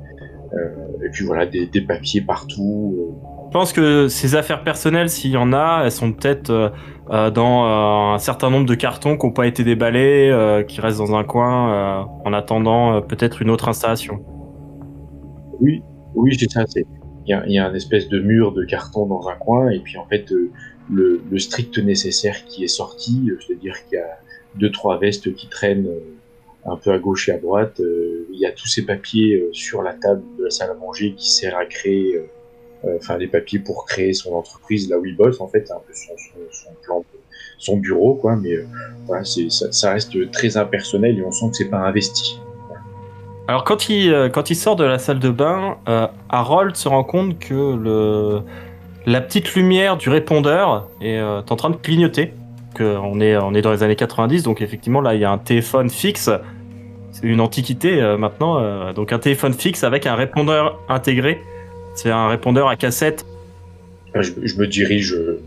et 0.53 1.09
puis 1.11 1.25
voilà, 1.25 1.45
des, 1.45 1.65
des 1.67 1.81
papiers 1.81 2.21
partout. 2.21 3.15
Je 3.47 3.51
pense 3.51 3.73
que 3.73 4.07
ces 4.07 4.35
affaires 4.35 4.63
personnelles, 4.63 5.09
s'il 5.09 5.31
y 5.31 5.37
en 5.37 5.53
a, 5.53 5.81
elles 5.83 5.91
sont 5.91 6.13
peut-être 6.13 6.71
dans 7.09 7.65
un 8.13 8.17
certain 8.19 8.49
nombre 8.51 8.67
de 8.67 8.75
cartons 8.75 9.17
qui 9.17 9.25
n'ont 9.25 9.31
pas 9.31 9.47
été 9.47 9.63
déballés, 9.63 10.63
qui 10.67 10.81
restent 10.81 10.99
dans 10.99 11.15
un 11.15 11.23
coin 11.23 12.07
en 12.25 12.33
attendant 12.33 13.01
peut-être 13.01 13.41
une 13.41 13.49
autre 13.49 13.67
installation. 13.67 14.19
Oui, 15.59 15.81
oui, 16.15 16.35
c'est 16.39 16.49
ça. 16.49 16.63
Il 16.75 16.85
y 17.25 17.33
a, 17.33 17.47
y 17.47 17.57
a 17.57 17.67
un 17.67 17.73
espèce 17.73 18.07
de 18.07 18.19
mur 18.19 18.53
de 18.53 18.63
carton 18.65 19.05
dans 19.05 19.27
un 19.27 19.35
coin, 19.35 19.69
et 19.69 19.79
puis 19.79 19.97
en 19.97 20.05
fait, 20.05 20.31
le, 20.89 21.21
le, 21.29 21.39
strict 21.39 21.77
nécessaire 21.77 22.45
qui 22.45 22.63
est 22.63 22.67
sorti, 22.67 23.29
c'est-à-dire 23.39 23.75
qu'il 23.85 23.97
y 23.97 24.01
a 24.01 24.19
deux 24.55 24.71
trois 24.71 24.97
vestes 24.97 25.33
qui 25.35 25.47
traînent 25.47 25.89
un 26.65 26.75
peu 26.75 26.91
à 26.91 26.99
gauche 26.99 27.29
et 27.29 27.33
à 27.33 27.37
droite. 27.37 27.79
Euh, 27.79 28.27
il 28.31 28.39
y 28.39 28.45
a 28.45 28.51
tous 28.51 28.67
ces 28.67 28.85
papiers 28.85 29.35
euh, 29.35 29.49
sur 29.53 29.81
la 29.81 29.93
table 29.93 30.21
de 30.37 30.45
la 30.45 30.49
salle 30.49 30.71
à 30.71 30.73
manger 30.73 31.13
qui 31.13 31.31
sert 31.31 31.57
à 31.57 31.65
créer, 31.65 32.15
euh, 32.15 32.97
enfin 32.97 33.17
les 33.17 33.27
papiers 33.27 33.59
pour 33.59 33.85
créer 33.85 34.13
son 34.13 34.33
entreprise 34.33 34.89
là 34.89 34.97
où 34.97 35.05
il 35.05 35.15
bosse 35.15 35.39
en 35.41 35.47
fait, 35.47 35.69
un 35.71 35.79
peu 35.85 35.93
son, 35.93 36.71
plan, 36.83 37.03
son 37.57 37.77
bureau 37.77 38.15
quoi. 38.15 38.35
Mais 38.35 38.55
ça, 39.23 39.71
ça, 39.71 39.91
reste 39.91 40.31
très 40.31 40.57
impersonnel 40.57 41.17
et 41.17 41.23
on 41.23 41.31
sent 41.31 41.49
que 41.51 41.57
c'est 41.57 41.69
pas 41.69 41.79
investi. 41.79 42.39
Alors 43.47 43.63
quand 43.63 43.89
il 43.89 44.55
sort 44.55 44.75
de 44.75 44.83
la 44.83 44.99
salle 44.99 45.19
de 45.19 45.31
bain, 45.31 45.77
Harold 46.29 46.75
se 46.75 46.87
rend 46.87 47.03
compte 47.03 47.39
que 47.39 48.41
la 49.07 49.21
petite 49.21 49.55
lumière 49.55 49.97
du 49.97 50.09
répondeur 50.09 50.87
est 51.01 51.19
en 51.19 51.55
train 51.55 51.71
de 51.71 51.75
clignoter 51.75 52.33
on 52.79 53.19
est, 53.19 53.37
on 53.37 53.53
est 53.53 53.61
dans 53.61 53.71
les 53.71 53.83
années 53.83 53.95
90, 53.95 54.43
donc 54.43 54.61
effectivement 54.61 55.01
là 55.01 55.15
il 55.15 55.21
y 55.21 55.25
a 55.25 55.31
un 55.31 55.37
téléphone 55.37 55.89
fixe, 55.89 56.29
c'est 57.11 57.25
une 57.25 57.41
antiquité 57.41 58.01
euh, 58.01 58.17
maintenant, 58.17 58.59
euh, 58.59 58.93
donc 58.93 59.11
un 59.11 59.19
téléphone 59.19 59.53
fixe 59.53 59.83
avec 59.83 60.05
un 60.05 60.15
répondeur 60.15 60.79
intégré, 60.89 61.41
c'est 61.95 62.11
un 62.11 62.27
répondeur 62.27 62.67
à 62.67 62.75
cassette. 62.75 63.25
Je, 64.15 64.57
me 64.57 64.65
dirige 64.65 65.13
euh, 65.13 65.41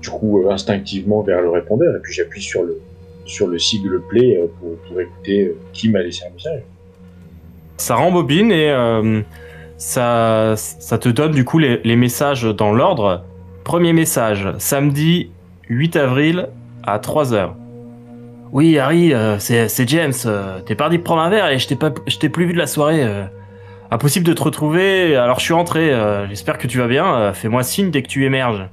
du 0.00 0.10
coup 0.10 0.46
instinctivement 0.50 1.22
vers 1.22 1.40
le 1.40 1.50
répondeur 1.50 1.96
et 1.96 2.00
puis 2.00 2.12
j'appuie 2.12 2.42
sur 2.42 2.62
le, 2.62 2.80
sur 3.24 3.46
le 3.46 3.58
sigle 3.58 4.00
play 4.08 4.40
pour, 4.60 4.76
pour 4.76 5.00
écouter 5.00 5.54
qui 5.72 5.88
m'a 5.88 6.02
laissé 6.02 6.24
un 6.24 6.32
message. 6.32 6.62
Ça 7.78 7.96
rembobine 7.96 8.52
et 8.52 8.72
ça, 9.76 10.54
ça 10.56 10.98
te 10.98 11.08
donne 11.10 11.32
du 11.32 11.44
coup 11.44 11.58
les, 11.58 11.80
les 11.84 11.96
messages 11.96 12.44
dans 12.44 12.72
l'ordre. 12.72 13.24
Premier 13.64 13.92
message, 13.92 14.48
samedi 14.58 15.28
8 15.68 15.96
avril 15.96 16.48
à 16.84 16.98
3h. 16.98 17.50
Oui, 18.52 18.78
Harry, 18.78 19.12
euh, 19.12 19.38
c'est 19.38 19.88
James. 19.88 20.12
Euh, 20.24 20.60
t'es 20.60 20.74
parti 20.74 20.98
prendre 20.98 21.22
un 21.22 21.28
verre 21.28 21.48
et 21.48 21.58
je 21.58 21.66
t'ai 22.18 22.28
plus 22.28 22.46
vu 22.46 22.52
de 22.52 22.58
la 22.58 22.66
soirée. 22.66 23.02
Euh. 23.02 23.24
impossible 23.90 24.26
de 24.26 24.32
te 24.32 24.42
retrouver. 24.42 25.16
Alors 25.16 25.38
je 25.38 25.44
suis 25.44 25.54
rentré. 25.54 25.92
J'espère 26.28 26.58
que 26.58 26.66
tu 26.66 26.78
vas 26.78 26.86
bien. 26.86 27.32
Fais-moi 27.32 27.62
signe 27.62 27.90
dès 27.90 28.02
que 28.02 28.08
tu 28.08 28.24
émerges. 28.24 28.68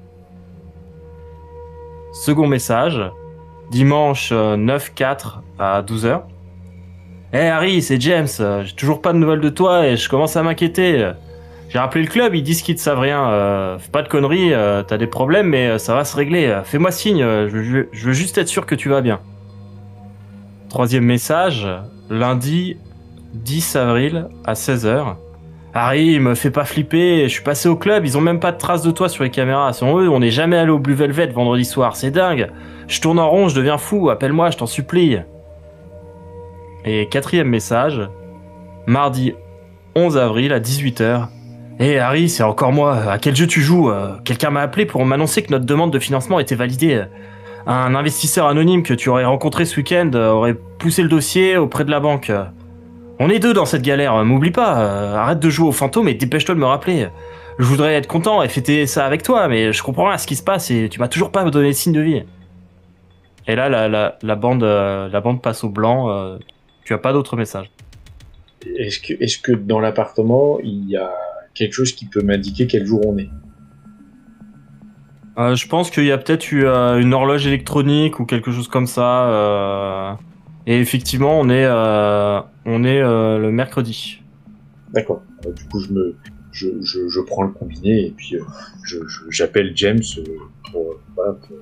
Second 2.11 2.47
message. 2.47 3.01
Dimanche 3.71 4.31
9-4 4.31 5.39
à 5.57 5.81
12h. 5.81 6.21
Eh 7.33 7.37
Harry, 7.37 7.81
c'est 7.81 7.99
James. 7.99 8.27
J'ai 8.63 8.75
toujours 8.75 9.01
pas 9.01 9.13
de 9.13 9.17
nouvelles 9.17 9.41
de 9.41 9.49
toi 9.49 9.87
et 9.87 9.97
je 9.97 10.07
commence 10.07 10.35
à 10.35 10.43
m'inquiéter. 10.43 11.11
J'ai 11.73 11.79
rappelé 11.79 12.03
le 12.03 12.09
club, 12.09 12.35
ils 12.35 12.43
disent 12.43 12.61
qu'ils 12.61 12.75
ne 12.75 12.79
savent 12.79 12.99
rien. 12.99 13.31
Euh, 13.31 13.79
fais 13.79 13.89
pas 13.89 14.03
de 14.03 14.07
conneries, 14.07 14.53
euh, 14.53 14.83
t'as 14.83 14.97
des 14.97 15.07
problèmes, 15.07 15.47
mais 15.47 15.69
euh, 15.69 15.77
ça 15.79 15.95
va 15.95 16.05
se 16.05 16.15
régler. 16.15 16.61
Fais-moi 16.65 16.91
signe, 16.91 17.21
je, 17.21 17.87
veux 17.91 18.13
juste 18.13 18.37
être 18.37 18.47
sûr 18.47 18.67
que 18.67 18.75
tu 18.75 18.89
vas 18.89 19.01
bien. 19.01 19.21
Troisième 20.69 21.03
message, 21.03 21.67
lundi 22.11 22.77
10 23.33 23.75
avril 23.75 24.27
à 24.45 24.53
16h. 24.53 25.15
Harry, 25.73 26.19
me 26.19 26.35
fais 26.35 26.51
pas 26.51 26.63
flipper, 26.63 27.23
je 27.23 27.33
suis 27.33 27.43
passé 27.43 27.67
au 27.67 27.75
club, 27.75 28.05
ils 28.05 28.19
ont 28.19 28.21
même 28.21 28.39
pas 28.39 28.51
de 28.51 28.59
traces 28.59 28.83
de 28.83 28.91
toi 28.91 29.09
sur 29.09 29.23
les 29.23 29.31
caméras. 29.31 29.73
Selon 29.73 29.97
eux, 29.99 30.09
on 30.09 30.19
n'est 30.19 30.29
jamais 30.29 30.57
allé 30.57 30.69
au 30.69 30.77
Blue 30.77 30.93
Velvet 30.93 31.25
vendredi 31.25 31.65
soir, 31.65 31.95
c'est 31.95 32.11
dingue. 32.11 32.51
Je 32.87 33.01
tourne 33.01 33.17
en 33.17 33.31
rond, 33.31 33.47
je 33.47 33.55
deviens 33.55 33.79
fou, 33.79 34.11
appelle-moi, 34.11 34.51
je 34.51 34.57
t'en 34.57 34.67
supplie. 34.67 35.17
Et 36.85 37.07
quatrième 37.09 37.49
message, 37.49 37.99
mardi 38.85 39.33
11 39.95 40.17
avril 40.17 40.53
à 40.53 40.59
18h, 40.59 41.29
Hé 41.79 41.97
Harry, 41.97 42.29
c'est 42.29 42.43
encore 42.43 42.71
moi. 42.71 42.95
À 43.11 43.17
quel 43.17 43.35
jeu 43.35 43.47
tu 43.47 43.61
joues 43.61 43.89
euh? 43.89 44.15
Quelqu'un 44.23 44.51
m'a 44.51 44.61
appelé 44.61 44.85
pour 44.85 45.03
m'annoncer 45.05 45.41
que 45.41 45.51
notre 45.51 45.65
demande 45.65 45.91
de 45.91 45.99
financement 45.99 46.39
était 46.39 46.55
validée. 46.55 47.03
Un 47.65 47.95
investisseur 47.95 48.45
anonyme 48.47 48.83
que 48.83 48.93
tu 48.93 49.09
aurais 49.09 49.25
rencontré 49.25 49.65
ce 49.65 49.77
week-end 49.77 50.11
euh, 50.13 50.29
aurait 50.29 50.53
poussé 50.53 51.01
le 51.01 51.09
dossier 51.09 51.57
auprès 51.57 51.83
de 51.83 51.89
la 51.89 51.99
banque. 51.99 52.31
On 53.19 53.29
est 53.29 53.39
deux 53.39 53.53
dans 53.53 53.65
cette 53.65 53.81
galère, 53.81 54.23
m'oublie 54.23 54.51
pas. 54.51 54.79
Euh, 54.81 55.15
arrête 55.15 55.39
de 55.39 55.49
jouer 55.49 55.67
au 55.67 55.71
fantôme 55.71 56.07
et 56.07 56.13
dépêche-toi 56.13 56.53
de 56.53 56.59
me 56.59 56.65
rappeler. 56.65 57.07
Je 57.57 57.65
voudrais 57.65 57.95
être 57.95 58.07
content 58.07 58.43
et 58.43 58.49
fêter 58.49 58.85
ça 58.85 59.05
avec 59.05 59.23
toi, 59.23 59.47
mais 59.47 59.73
je 59.73 59.81
comprends 59.81 60.05
rien 60.05 60.13
à 60.13 60.17
ce 60.17 60.27
qui 60.27 60.35
se 60.35 60.43
passe 60.43 60.69
et 60.69 60.89
tu 60.89 60.99
m'as 60.99 61.07
toujours 61.07 61.31
pas 61.31 61.43
donné 61.49 61.69
de 61.69 61.73
signe 61.73 61.93
de 61.93 62.01
vie. 62.01 62.23
Et 63.47 63.55
là, 63.55 63.69
la, 63.69 63.87
la, 63.87 64.17
la 64.21 64.35
bande, 64.35 64.63
la 64.63 65.21
bande 65.21 65.41
passe 65.41 65.63
au 65.63 65.69
blanc. 65.69 66.37
tu 66.85 66.93
as 66.93 66.97
pas 66.97 67.13
d'autres 67.13 67.35
messages. 67.35 67.69
Est-ce 68.65 69.37
que 69.37 69.51
dans 69.51 69.79
l'appartement, 69.79 70.57
il 70.63 70.89
y 70.89 70.97
a 70.97 71.11
quelque 71.53 71.73
chose 71.73 71.93
qui 71.93 72.05
peut 72.05 72.21
m'indiquer 72.21 72.67
quel 72.67 72.85
jour 72.85 73.05
on 73.05 73.17
est. 73.17 73.29
Euh, 75.37 75.55
je 75.55 75.67
pense 75.67 75.89
qu'il 75.89 76.05
y 76.05 76.11
a 76.11 76.17
peut-être 76.17 76.51
eu 76.51 76.65
euh, 76.65 76.99
une 76.99 77.13
horloge 77.13 77.47
électronique 77.47 78.19
ou 78.19 78.25
quelque 78.25 78.51
chose 78.51 78.67
comme 78.67 78.85
ça. 78.85 79.29
Euh, 79.29 80.13
et 80.67 80.79
effectivement, 80.79 81.39
on 81.39 81.49
est, 81.49 81.67
on 82.65 82.83
est 82.83 83.01
le 83.01 83.51
mercredi. 83.51 84.21
D'accord. 84.93 85.21
du 85.43 85.63
coup, 85.65 85.79
je 85.79 85.91
me, 85.91 86.15
je, 86.51 86.69
je, 86.81 87.19
prends 87.21 87.43
le 87.43 87.51
combiné 87.51 88.05
et 88.05 88.13
puis 88.15 88.37
j'appelle 89.29 89.73
James 89.75 90.03
pour, 90.71 90.95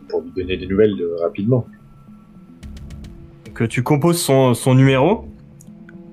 pour, 0.10 0.22
lui 0.22 0.32
donner 0.36 0.58
des 0.58 0.68
nouvelles 0.68 0.96
rapidement. 1.22 1.66
Que 3.56 3.64
tu 3.64 3.82
composes 3.82 4.22
son, 4.22 4.54
son 4.54 4.76
numéro 4.76 5.31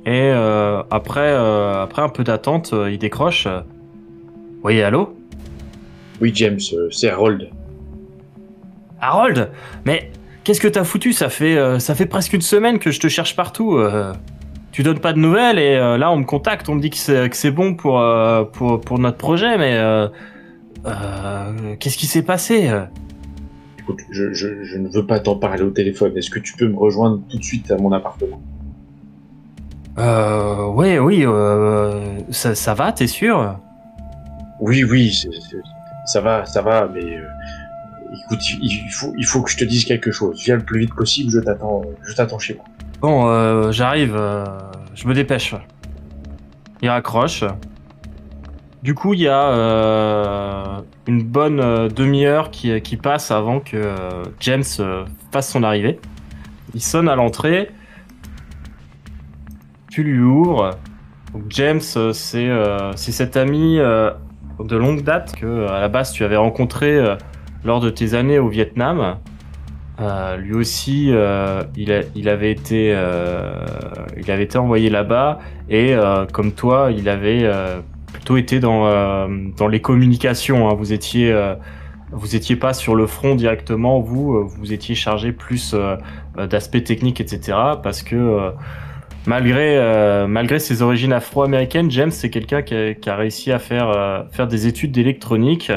et 0.09 0.33
euh, 0.33 0.83
après, 0.91 1.21
euh, 1.21 1.83
après 1.83 2.01
un 2.01 2.09
peu 2.09 2.25
d'attente, 2.25 2.71
euh, 2.73 2.91
il 2.91 2.97
décroche. 2.97 3.47
Oui, 4.65 4.81
allô? 4.81 5.15
Oui, 6.23 6.33
James, 6.35 6.59
c'est 6.91 7.11
Harold. 7.11 7.51
Harold? 9.03 9.51
Mais 9.85 10.11
qu'est-ce 10.45 10.63
que 10.63 10.69
t'as 10.69 10.85
foutu? 10.85 11.13
Ça 11.13 11.29
fait, 11.29 11.79
ça 11.79 11.95
fait 11.95 12.07
presque 12.07 12.33
une 12.33 12.41
semaine 12.41 12.79
que 12.79 12.91
je 12.91 13.01
te 13.01 13.09
cherche 13.09 13.37
partout. 13.37 13.79
tu 14.73 14.83
donnes 14.83 14.99
pas 14.99 15.13
de 15.13 15.19
nouvelles 15.19 15.59
et 15.59 15.77
là 15.77 16.11
on 16.11 16.17
me 16.17 16.25
contacte, 16.25 16.71
on 16.71 16.77
me 16.77 16.81
dit 16.81 16.89
que 16.89 16.97
c'est 16.97 17.51
bon 17.51 17.75
pour, 17.75 18.03
pour, 18.55 18.81
pour, 18.81 18.99
notre 18.99 19.19
projet, 19.19 19.59
mais 19.59 19.79
qu'est-ce 21.79 21.99
qui 21.99 22.07
s'est 22.07 22.25
passé? 22.25 22.71
Écoute, 23.79 24.01
je, 24.11 24.33
je, 24.33 24.65
je 24.65 24.79
ne 24.79 24.89
veux 24.89 25.07
pas 25.07 25.21
t'en 25.21 25.37
parler 25.37 25.63
au 25.63 25.71
téléphone. 25.71 26.17
Est-ce 26.17 26.31
que 26.31 26.41
tu 26.41 26.55
peux 26.57 26.67
me 26.67 26.79
rejoindre 26.79 27.21
tout 27.29 27.39
de 27.39 27.45
suite 27.45 27.71
à 27.71 27.77
mon 27.77 27.93
appartement? 27.93 28.41
Euh, 29.99 30.67
ouais, 30.67 30.99
oui, 30.99 31.25
euh, 31.25 32.19
ça, 32.31 32.55
ça 32.55 32.75
va, 32.75 32.93
t'es 32.93 33.07
sûr? 33.07 33.59
Oui, 34.61 34.85
oui, 34.85 35.13
ça 36.07 36.21
va, 36.21 36.45
ça 36.47 36.63
va, 36.63 36.89
mais 36.93 37.05
euh, 37.05 37.25
écoute, 38.25 38.41
il 38.63 38.91
faut, 38.91 39.13
il 39.17 39.25
faut 39.25 39.43
que 39.43 39.51
je 39.51 39.57
te 39.57 39.65
dise 39.65 39.85
quelque 39.85 40.11
chose. 40.11 40.43
Viens 40.45 40.57
le 40.57 40.65
plus 40.65 40.81
vite 40.81 40.95
possible, 40.95 41.31
je 41.31 41.41
t'attends, 41.41 41.83
je 42.07 42.15
t'attends 42.15 42.39
chez 42.39 42.55
moi. 42.55 42.65
Bon, 43.01 43.29
euh, 43.29 43.71
j'arrive, 43.71 44.17
euh, 44.17 44.45
je 44.95 45.07
me 45.07 45.15
dépêche. 45.15 45.55
Il 46.83 46.89
raccroche. 46.89 47.45
Du 48.83 48.95
coup, 48.95 49.15
il 49.15 49.21
y 49.21 49.29
a 49.29 49.49
euh, 49.51 50.81
une 51.07 51.23
bonne 51.23 51.89
demi-heure 51.89 52.51
qui, 52.51 52.81
qui, 52.81 52.97
passe 52.97 53.31
avant 53.31 53.61
que 53.61 53.95
James 54.41 54.65
fasse 55.33 55.51
son 55.51 55.63
arrivée. 55.63 55.99
Il 56.75 56.81
sonne 56.81 57.09
à 57.09 57.17
l'entrée 57.17 57.71
lui 60.03 60.21
ouvres. 60.21 60.79
James, 61.51 61.81
euh, 61.97 62.13
euh, 62.35 62.93
c'est 62.97 63.13
cet 63.13 63.37
ami 63.37 63.79
euh, 63.79 64.11
de 64.61 64.77
longue 64.77 65.03
date 65.03 65.35
que 65.37 65.67
à 65.69 65.81
la 65.81 65.89
base 65.89 66.13
tu 66.13 66.25
avais 66.25 66.37
rencontré 66.37 66.99
lors 67.65 67.81
de 67.81 67.91
tes 67.91 68.15
années 68.15 68.39
au 68.39 68.49
Vietnam. 68.49 69.17
lui 70.39 70.55
aussi, 70.55 71.13
il, 71.77 72.05
il, 72.15 72.29
avait 72.29 72.51
été, 72.51 72.91
il 74.17 74.31
avait 74.31 74.43
été 74.45 74.59
envoyé 74.59 74.91
là-bas 74.91 75.39
et 75.71 75.95
comme 76.33 76.53
toi, 76.53 76.91
il 76.91 77.09
avait 77.09 77.49
plutôt 78.13 78.37
été 78.37 78.59
dans 78.59 79.29
dans 79.57 79.69
les 79.69 79.81
communications. 79.81 80.69
Hein. 80.69 80.75
Vous 80.75 80.93
étiez 80.93 81.33
vous 82.11 82.35
étiez 82.35 82.57
pas 82.57 82.73
sur 82.73 82.97
le 82.97 83.07
front 83.07 83.37
directement, 83.37 84.01
vous 84.01 84.49
vous 84.49 84.73
étiez 84.73 84.97
chargé 84.97 85.31
plus 85.31 85.73
d'aspects 86.37 86.83
techniques, 86.83 87.21
etc. 87.21 87.57
Parce 87.81 88.03
que 88.03 88.53
malgré, 89.29 89.77
euh, 89.77 90.27
malgré 90.27 90.59
ses 90.59 90.83
origines 90.83 91.13
afro-américaines, 91.13 91.91
James 91.91 92.11
c'est 92.11 92.31
quelqu'un 92.31 92.63
qui, 92.63 92.75
a 92.75 93.17
réussi 93.17 93.53
à 93.53 93.59
faire, 93.59 93.91
euh, 93.91 94.23
faire 94.33 94.49
des 94.49 94.67
études 94.67 94.91
d'électronique 94.91 95.71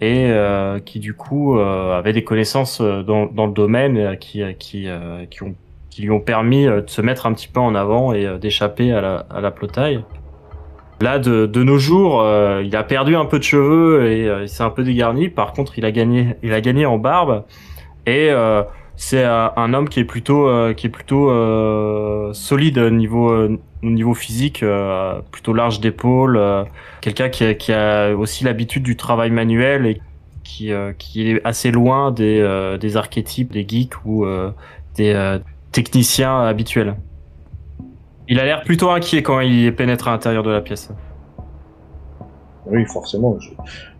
et 0.00 0.26
euh, 0.30 0.80
qui 0.80 0.98
du 0.98 1.12
coup 1.12 1.58
avait 1.58 2.12
des 2.12 2.24
connaissances 2.24 2.80
dans, 2.80 3.26
dans 3.26 3.46
le 3.46 3.52
domaine 3.52 4.16
qui, 4.18 4.42
qui, 4.58 4.88
qui, 5.30 5.42
ont, 5.42 5.54
qui 5.90 6.02
lui 6.02 6.10
ont 6.10 6.20
permis 6.20 6.64
de 6.64 6.84
se 6.86 7.02
mettre 7.02 7.26
un 7.26 7.34
petit 7.34 7.48
peu 7.48 7.60
en 7.60 7.74
avant 7.74 8.12
et 8.12 8.38
d'échapper 8.38 8.92
à 8.92 9.00
la, 9.00 9.26
à 9.30 9.40
la 9.40 9.50
plotaille. 9.50 10.02
Là, 11.00 11.20
de, 11.20 11.46
de 11.46 11.62
nos 11.62 11.78
jours, 11.78 12.24
il 12.62 12.74
a 12.74 12.82
perdu 12.84 13.14
un 13.16 13.24
peu 13.24 13.38
de 13.38 13.44
cheveux 13.44 14.06
et 14.10 14.42
il 14.42 14.48
s'est 14.48 14.62
un 14.62 14.70
peu 14.70 14.82
dégarni. 14.82 15.28
Par 15.28 15.52
contre, 15.52 15.78
il 15.78 15.84
a 15.84 15.92
gagné, 15.92 16.36
il 16.42 16.52
a 16.52 16.60
gagné 16.60 16.86
en 16.86 16.98
barbe. 16.98 17.44
Et 18.06 18.30
c'est 19.00 19.22
un, 19.24 19.74
homme 19.74 19.88
qui 19.88 20.00
est 20.00 20.04
plutôt, 20.04 20.48
euh, 20.48 20.74
qui 20.74 20.88
est 20.88 20.90
plutôt 20.90 21.30
euh, 21.30 22.32
solide 22.32 22.78
au 22.78 22.90
niveau, 22.90 23.30
euh, 23.30 23.56
au 23.84 23.90
niveau 23.90 24.12
physique, 24.12 24.64
euh, 24.64 25.20
plutôt 25.30 25.52
large 25.52 25.78
d'épaule. 25.78 26.36
euh, 26.36 26.64
Quelqu'un 27.00 27.28
qui, 27.28 27.56
qui 27.56 27.72
a 27.72 28.10
aussi 28.16 28.42
l'habitude 28.42 28.82
du 28.82 28.96
travail 28.96 29.30
manuel 29.30 29.86
et 29.86 30.02
qui, 30.42 30.72
euh, 30.72 30.92
qui 30.98 31.30
est 31.30 31.40
assez 31.46 31.70
loin 31.70 32.10
des, 32.10 32.40
euh, 32.40 32.76
des 32.76 32.96
archétypes 32.96 33.52
des 33.52 33.64
geeks 33.66 34.04
ou 34.04 34.24
euh, 34.24 34.50
des 34.96 35.12
euh, 35.14 35.38
techniciens 35.70 36.40
habituels. 36.40 36.96
Il 38.26 38.40
a 38.40 38.44
l'air 38.44 38.62
plutôt 38.62 38.90
inquiet 38.90 39.22
quand 39.22 39.38
il 39.38 39.72
pénètre 39.76 40.08
à 40.08 40.10
l'intérieur 40.10 40.42
de 40.42 40.50
la 40.50 40.60
pièce. 40.60 40.90
Oui, 42.66 42.84
forcément. 42.86 43.38
Je, 43.38 43.50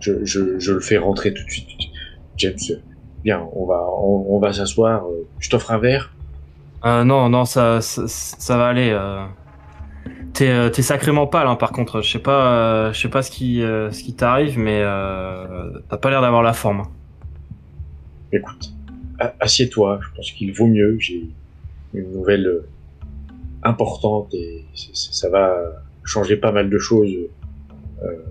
je, 0.00 0.24
je, 0.24 0.58
je 0.58 0.72
le 0.72 0.80
fais 0.80 0.98
rentrer 0.98 1.32
tout 1.32 1.44
de 1.44 1.50
suite. 1.50 1.68
James, 2.36 2.56
bien, 3.22 3.46
on 3.54 3.66
va, 3.66 3.84
on, 4.00 4.26
on 4.28 4.38
va 4.38 4.52
s'asseoir. 4.52 5.04
euh, 5.06 5.26
Je 5.38 5.50
t'offre 5.50 5.70
un 5.72 5.78
verre. 5.78 6.12
Euh, 6.84 7.04
non, 7.04 7.28
non, 7.28 7.44
ça, 7.44 7.80
ça, 7.80 8.02
ça 8.06 8.56
va 8.56 8.68
aller. 8.68 8.90
Euh... 8.90 9.24
T'es, 10.32 10.48
euh, 10.48 10.70
t'es 10.70 10.82
sacrément 10.82 11.26
pâle, 11.26 11.46
hein, 11.48 11.56
par 11.56 11.72
contre. 11.72 12.00
Je 12.02 12.10
sais 12.10 12.18
pas, 12.18 12.92
je 12.92 13.00
sais 13.00 13.08
pas 13.08 13.22
ce 13.22 13.30
qui, 13.30 13.58
ce 13.60 14.02
qui 14.02 14.14
t'arrive, 14.14 14.58
mais 14.58 14.82
t'as 15.88 15.96
pas 15.96 16.10
l'air 16.10 16.20
d'avoir 16.20 16.42
la 16.42 16.52
forme. 16.52 16.84
Écoute, 18.32 18.72
assieds-toi. 19.40 19.98
Je 20.02 20.16
pense 20.16 20.30
qu'il 20.32 20.52
vaut 20.54 20.66
mieux. 20.66 20.96
J'ai 21.00 21.28
une 21.94 22.12
nouvelle 22.12 22.62
importante 23.64 24.32
et 24.34 24.64
ça 24.74 25.28
va 25.28 25.56
changer 26.04 26.36
pas 26.36 26.52
mal 26.52 26.70
de 26.70 26.78
choses 26.78 27.12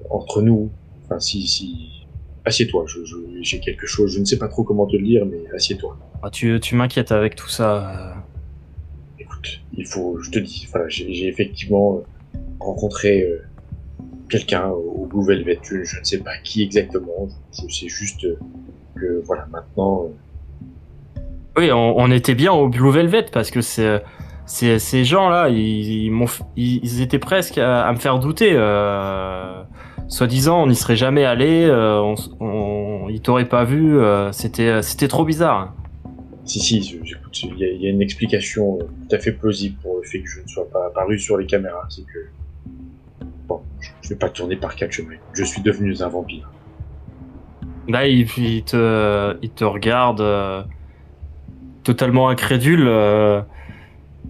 entre 0.09 0.41
nous. 0.41 0.71
Enfin, 1.05 1.19
si, 1.19 1.45
si. 1.47 2.06
Assieds-toi. 2.47 2.85
Je, 2.87 3.03
je- 3.03 3.15
j'ai 3.41 3.59
quelque 3.59 3.85
chose. 3.85 4.13
Je 4.15 4.19
ne 4.19 4.25
sais 4.25 4.37
pas 4.37 4.47
trop 4.47 4.63
comment 4.63 4.85
te 4.87 4.95
le 4.95 5.03
dire, 5.03 5.25
mais 5.25 5.39
assieds-toi. 5.53 5.97
Ah, 6.23 6.29
tu, 6.29 6.59
tu 6.61 6.75
m'inquiètes 6.75 7.11
avec 7.11 7.35
tout 7.35 7.49
ça. 7.49 7.89
euh. 7.91 8.13
Écoute, 9.19 9.61
il 9.75 9.85
faut, 9.85 10.17
je 10.21 10.31
te 10.31 10.39
dis, 10.39 10.67
voilà, 10.71 10.87
j'ai 10.87 11.27
effectivement 11.27 11.97
euh, 12.35 12.37
rencontré 12.59 13.23
euh, 13.23 13.41
quelqu'un 14.29 14.67
au 14.69 15.05
Blue 15.05 15.25
Velvet. 15.25 15.59
Je, 15.63 15.75
ne 15.77 16.03
sais 16.03 16.19
pas 16.19 16.37
qui 16.43 16.63
exactement. 16.63 17.27
Je, 17.51 17.67
sais 17.73 17.87
juste 17.89 18.25
que 18.95 19.21
voilà, 19.25 19.45
maintenant, 19.51 20.07
Oui, 21.57 21.71
on, 21.71 21.97
on 21.97 22.09
était 22.11 22.35
bien 22.35 22.53
au 22.53 22.69
Blue 22.69 22.91
Velvet 22.91 23.25
parce 23.31 23.51
que 23.51 23.61
c'est, 23.61 24.01
c'est, 24.45 24.79
ces 24.79 25.03
gens-là, 25.03 25.49
ils, 25.49 26.11
ils, 26.55 27.01
étaient 27.01 27.19
presque 27.19 27.57
à, 27.57 27.85
à 27.85 27.91
me 27.91 27.97
faire 27.97 28.19
douter. 28.19 28.51
Euh, 28.53 29.61
soi-disant, 30.07 30.63
on 30.63 30.67
n'y 30.67 30.75
serait 30.75 30.95
jamais 30.95 31.25
allé, 31.25 31.65
euh, 31.65 32.15
on, 32.39 33.07
ils 33.09 33.21
t'auraient 33.21 33.49
pas 33.49 33.63
vu. 33.63 33.97
euh, 33.97 34.31
c'était, 34.31 34.81
c'était 34.81 35.07
trop 35.07 35.25
bizarre. 35.25 35.73
si, 36.45 36.59
si, 36.59 36.81
j'écoute, 36.81 37.43
il 37.43 37.57
y, 37.57 37.65
a- 37.65 37.71
il 37.71 37.81
y 37.81 37.87
a 37.87 37.89
une 37.89 38.01
explication 38.01 38.79
euh, 38.81 38.85
tout 39.09 39.15
à 39.15 39.19
fait 39.19 39.31
plausible 39.33 39.75
pour 39.81 39.97
le 39.97 40.03
fait 40.07 40.19
que 40.21 40.29
je 40.29 40.41
ne 40.41 40.47
sois 40.47 40.67
pas 40.69 40.87
apparu 40.87 41.19
sur 41.19 41.37
les 41.37 41.45
caméras. 41.45 41.85
C'est 41.89 42.03
que 42.03 42.29
bon, 43.47 43.61
je, 43.81 43.89
je 44.01 44.09
vais 44.09 44.15
pas 44.15 44.29
tourner 44.29 44.55
par 44.55 44.75
quatre 44.75 44.91
chemins. 44.93 45.15
Je 45.33 45.43
suis 45.43 45.61
devenu 45.61 45.95
un 46.01 46.07
vampire. 46.07 46.49
Là, 47.89 48.07
il, 48.07 48.27
il 48.37 48.63
te, 48.63 49.37
il 49.41 49.49
te 49.49 49.63
regarde 49.65 50.19
euh, 50.21 50.61
totalement 51.83 52.27
incrédule 52.29 52.85
euh, 52.87 53.41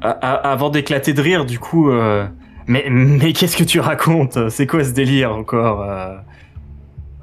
avant 0.01 0.69
d'éclater 0.69 1.13
de 1.13 1.22
rire. 1.22 1.46
Du 1.46 1.57
coup, 1.60 1.89
euh, 1.89 2.25
mais, 2.68 2.86
mais 2.90 3.34
qu'est-ce 3.34 3.58
que 3.58 3.64
tu 3.64 3.80
racontes? 3.80 4.50
C'est 4.50 4.68
quoi 4.68 4.84
ce 4.84 4.92
délire 4.92 5.34
encore 5.34 5.82
euh? 5.84 6.18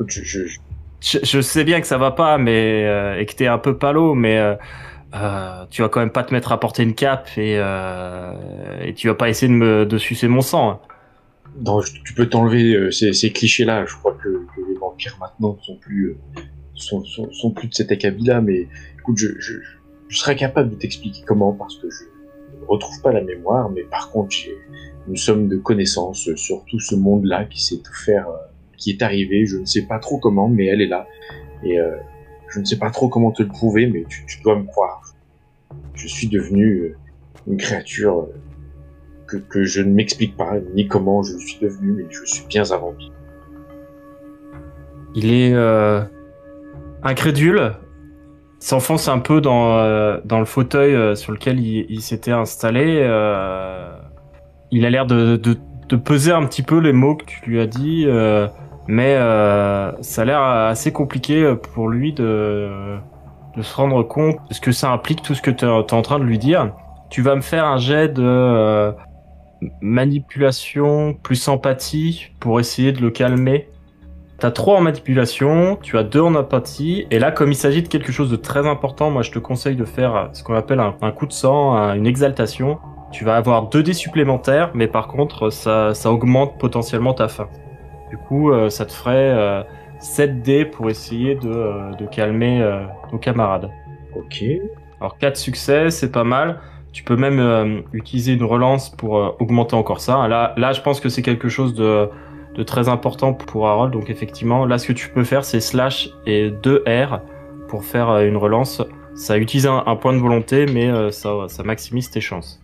Je, 0.09 0.23
je, 0.25 1.21
je- 1.23 1.41
sais 1.41 1.65
bien 1.65 1.81
que 1.81 1.87
ça 1.87 1.99
va 1.99 2.11
pas, 2.11 2.39
mais 2.39 2.85
euh, 2.87 3.19
et 3.21 3.27
que 3.27 3.35
t'es 3.35 3.47
un 3.47 3.59
peu 3.59 3.77
palo, 3.79 4.15
mais 4.15 4.39
euh, 4.39 4.55
euh, 5.15 5.65
tu 5.71 5.83
vas 5.83 5.89
quand 5.89 6.01
même 6.01 6.11
pas 6.11 6.25
te 6.25 6.33
mettre 6.35 6.51
à 6.53 6.59
porter 6.59 6.83
une 6.83 6.95
cape 6.95 7.29
et, 7.37 7.57
euh, 7.59 8.33
et 8.83 8.95
tu 8.95 9.07
vas 9.09 9.15
pas 9.15 9.29
essayer 9.29 9.49
de 9.49 9.57
me 9.57 9.87
de 9.87 9.99
sucer 9.99 10.27
mon 10.29 10.41
sang. 10.41 10.71
hein. 10.71 10.81
non, 11.65 11.81
tu 12.05 12.15
peux 12.15 12.27
t'enlever 12.29 12.91
ces, 12.91 13.13
ces 13.13 13.31
clichés-là. 13.33 13.87
Je 13.87 13.95
crois 13.95 14.15
que, 14.15 14.29
que 14.29 14.61
les 14.69 14.77
vampires 14.79 15.17
maintenant 15.21 15.57
sont 15.63 15.77
plus, 15.77 16.17
sont, 16.75 17.05
sont, 17.05 17.31
sont 17.33 17.51
plus 17.53 17.69
de 17.69 17.75
cet 17.75 17.93
acabit-là. 17.93 18.41
Mais 18.41 18.67
écoute, 18.99 19.17
je, 19.19 19.29
je, 19.39 19.53
je 20.09 20.17
serais 20.19 20.35
capable 20.37 20.71
de 20.71 20.75
t'expliquer 20.75 21.21
comment 21.27 21.53
parce 21.53 21.77
que 21.79 21.89
je 21.91 22.05
ne 22.61 22.67
retrouve 22.67 23.01
pas 23.03 23.13
la 23.13 23.21
mémoire. 23.23 23.71
Mais 23.71 23.83
par 23.85 24.11
contre, 24.11 24.31
j'ai 24.35 24.57
une 25.09 25.17
somme 25.17 25.49
de 25.49 25.57
connaissances 25.57 26.29
sur 26.35 26.65
tout 26.65 26.81
ce 26.81 26.95
monde-là 26.95 27.45
qui 27.45 27.63
tout 27.83 27.93
faire, 27.95 28.29
euh, 28.29 28.37
qui 28.77 28.91
est 28.91 29.03
arrivé. 29.03 29.47
Je 29.47 29.59
ne 29.59 29.65
sais 29.65 29.83
pas 29.87 29.99
trop 29.99 30.19
comment, 30.19 30.49
mais 30.49 30.67
elle 30.67 30.81
est 30.81 30.89
là. 30.89 31.07
Et 31.63 31.79
euh, 31.79 31.97
je 32.49 32.61
ne 32.61 32.65
sais 32.65 32.79
pas 32.79 32.91
trop 32.91 33.09
comment 33.09 33.33
te 33.33 33.43
le 33.43 33.49
prouver, 33.49 33.87
mais 33.87 34.05
tu, 34.09 34.25
tu 34.27 34.43
dois 34.43 34.57
me 34.59 34.65
croire. 34.65 35.03
Je 35.95 36.07
suis 36.07 36.29
devenu 36.29 36.67
euh, 36.81 36.97
une 37.47 37.57
créature. 37.57 38.21
euh, 38.21 38.35
que, 39.27 39.39
que 39.39 39.65
je 39.65 39.81
ne 39.81 39.91
m'explique 39.91 40.37
pas 40.37 40.59
ni 40.75 40.87
comment 40.87 41.23
je 41.23 41.39
suis 41.39 41.59
devenu, 41.59 41.93
mais 41.93 42.05
je 42.11 42.25
suis 42.27 42.47
bien 42.47 42.71
un 42.71 42.77
vampire. 42.77 43.11
Il 45.15 45.33
est 45.33 45.55
euh, 45.55 46.03
incrédule, 47.03 47.73
s'enfonce 48.59 49.09
un 49.09 49.21
peu 49.21 49.41
dans, 49.41 49.79
euh, 49.79 50.21
dans 50.27 50.41
le 50.41 50.45
fauteuil 50.45 51.17
sur 51.17 51.33
lequel 51.33 51.59
il, 51.59 51.87
il 51.89 52.03
s'était 52.03 52.33
installé. 52.33 52.99
euh, 53.03 53.97
il 54.71 54.85
a 54.87 54.91
l'air 54.91 55.07
de, 55.07 55.37
de, 55.37 55.57
de 55.89 55.97
peser 55.97 56.33
un 56.33 56.45
petit 56.47 56.63
peu 56.63 56.79
les 56.79 56.93
mots 56.93 57.17
que 57.17 57.25
tu 57.25 57.41
lui 57.49 57.61
as 57.61 57.67
dit, 57.67 58.05
euh, 58.07 58.47
mais 58.87 59.15
euh, 59.17 59.93
ça 60.03 60.23
a 60.23 60.25
l'air 60.25 60.41
assez 60.43 60.93
compliqué 60.93 61.55
pour 61.75 61.89
lui 61.89 62.13
de, 62.13 62.97
de 63.57 63.63
se 63.63 63.75
rendre 63.77 64.03
compte 64.03 64.37
de 64.49 64.55
ce 64.55 64.61
que 64.61 64.73
ça 64.73 64.91
implique, 64.91 65.23
tout 65.23 65.35
ce 65.35 65.43
que 65.43 65.51
tu 65.51 65.65
es 65.65 65.69
en 65.69 66.03
train 66.03 66.19
de 66.19 66.25
lui 66.25 66.39
dire. 66.39 66.73
Tu 67.11 67.23
vas 67.23 67.37
me 67.37 67.41
faire 67.43 67.65
un 67.67 67.79
jet 67.79 68.09
de 68.09 68.23
euh, 68.25 68.93
manipulation 69.81 71.15
plus 71.23 71.47
empathie 71.49 72.29
pour 72.41 72.61
essayer 72.61 72.93
de 72.93 73.01
le 73.01 73.11
calmer. 73.11 73.69
T'as 74.39 74.51
3 74.51 74.79
en 74.79 74.81
manipulation, 74.81 75.79
tu 75.81 75.97
as 75.97 76.03
2 76.03 76.21
en 76.21 76.35
empathie, 76.35 77.07
et 77.13 77.21
là, 77.21 77.31
comme 77.31 77.53
il 77.53 77.55
s'agit 77.55 77.83
de 77.83 77.89
quelque 77.89 78.11
chose 78.11 78.31
de 78.31 78.37
très 78.37 78.67
important, 78.67 79.11
moi 79.11 79.23
je 79.23 79.31
te 79.31 79.39
conseille 79.39 79.77
de 79.77 79.85
faire 79.85 80.31
ce 80.33 80.43
qu'on 80.43 80.55
appelle 80.55 80.81
un, 80.81 81.11
coup 81.13 81.27
de 81.27 81.33
sang, 81.33 81.75
un- 81.75 81.95
une 81.95 82.07
exaltation. 82.07 82.79
Tu 83.15 83.25
vas 83.25 83.37
avoir 83.37 83.69
2 83.69 83.85
dés 83.85 83.93
supplémentaires, 83.93 84.73
mais 84.75 84.89
par 84.89 85.07
contre, 85.07 85.49
ça, 85.51 85.95
ça 85.95 86.11
augmente 86.11 86.59
potentiellement 86.59 87.15
ta 87.15 87.29
faim. 87.29 87.49
Du 88.11 88.17
coup, 88.19 88.51
euh, 88.51 88.71
ça 88.71 88.85
te 88.87 88.93
ferait 88.93 89.31
euh, 89.31 89.63
7 90.01 90.43
dés 90.43 90.65
pour 90.65 90.91
essayer 90.91 91.37
de, 91.37 91.49
euh, 91.49 91.93
de 91.93 92.07
calmer 92.07 92.61
euh, 92.61 92.85
nos 93.13 93.19
camarades. 93.19 93.71
Ok. 94.17 94.43
Alors 95.01 95.17
4 95.19 95.37
succès, 95.37 95.91
c'est 95.91 96.11
pas 96.11 96.25
mal. 96.25 96.59
Tu 96.93 97.05
peux 97.05 97.15
même 97.15 97.39
euh, 97.39 97.83
utiliser 97.93 98.33
une 98.33 98.43
relance 98.43 98.91
pour 98.91 99.17
euh, 99.19 99.31
augmenter 99.39 99.77
encore 99.77 100.01
ça. 100.01 100.27
Là, 100.27 100.53
là, 100.57 100.73
je 100.73 100.81
pense 100.81 100.99
que 100.99 101.09
c'est 101.09 101.23
quelque 101.23 101.49
chose 101.49 101.73
de, 101.75 102.11
de 102.57 102.63
très 102.65 102.89
important 102.89 103.33
pour 103.33 103.69
Harold. 103.69 103.93
Donc 103.93 104.11
effectivement, 104.11 104.67
là, 104.67 104.77
ce 104.77 104.89
que 104.89 104.93
tu 104.93 105.09
peux 105.09 105.23
faire, 105.23 105.45
c'est 105.45 105.61
slash 105.61 106.11
et 106.27 106.51
2 106.51 106.83
R 106.89 107.21
pour 107.69 107.85
faire 107.85 108.11
euh, 108.11 108.27
une 108.27 108.37
relance. 108.37 108.83
Ça 109.15 109.39
utilise 109.39 109.69
un, 109.69 109.85
un 109.87 109.95
point 109.95 110.15
de 110.15 110.19
volonté, 110.19 110.67
mais 110.67 110.89
euh, 110.91 111.13
ça, 111.13 111.31
ça 111.47 111.63
maximise 111.63 112.11
tes 112.11 112.21
chances. 112.21 112.64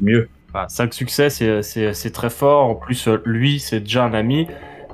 Mieux. 0.00 0.28
Voilà, 0.52 0.68
5 0.68 0.92
succès, 0.92 1.30
c'est- 1.30 2.10
très 2.10 2.30
fort. 2.30 2.64
En 2.66 2.74
plus, 2.74 3.08
euh, 3.08 3.18
lui, 3.24 3.58
c'est 3.58 3.80
déjà 3.80 4.04
un 4.04 4.12
ami. 4.14 4.46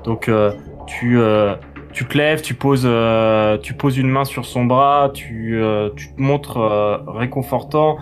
Donc, 0.05 0.29
euh, 0.29 0.51
tu, 0.87 1.19
euh, 1.19 1.55
tu 1.91 2.05
te 2.05 2.17
lèves, 2.17 2.41
tu 2.41 2.53
poses, 2.53 2.83
euh, 2.85 3.57
tu 3.57 3.73
poses 3.73 3.97
une 3.97 4.09
main 4.09 4.23
sur 4.23 4.45
son 4.45 4.65
bras, 4.65 5.11
tu, 5.13 5.61
tu 5.95 6.13
te 6.13 6.21
montres 6.21 6.57
réconfortant. 7.07 7.97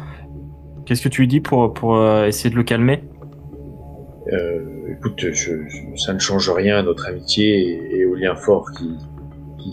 Qu'est-ce 0.86 1.02
que 1.02 1.10
tu 1.10 1.22
lui 1.22 1.28
dis 1.28 1.42
pour, 1.42 1.74
pour 1.74 1.98
essayer 2.24 2.50
de 2.50 2.56
le 2.56 2.64
calmer? 2.64 3.04
Écoute, 4.90 5.20
je, 5.20 5.32
je- 5.68 5.96
ça 5.96 6.14
ne 6.14 6.20
change 6.20 6.50
rien 6.50 6.78
à 6.78 6.84
notre 6.84 7.08
amitié 7.08 7.60
et, 7.60 8.00
et 8.00 8.06
au 8.06 8.16
lien 8.16 8.36
fort 8.36 8.72
qui, 8.78 8.96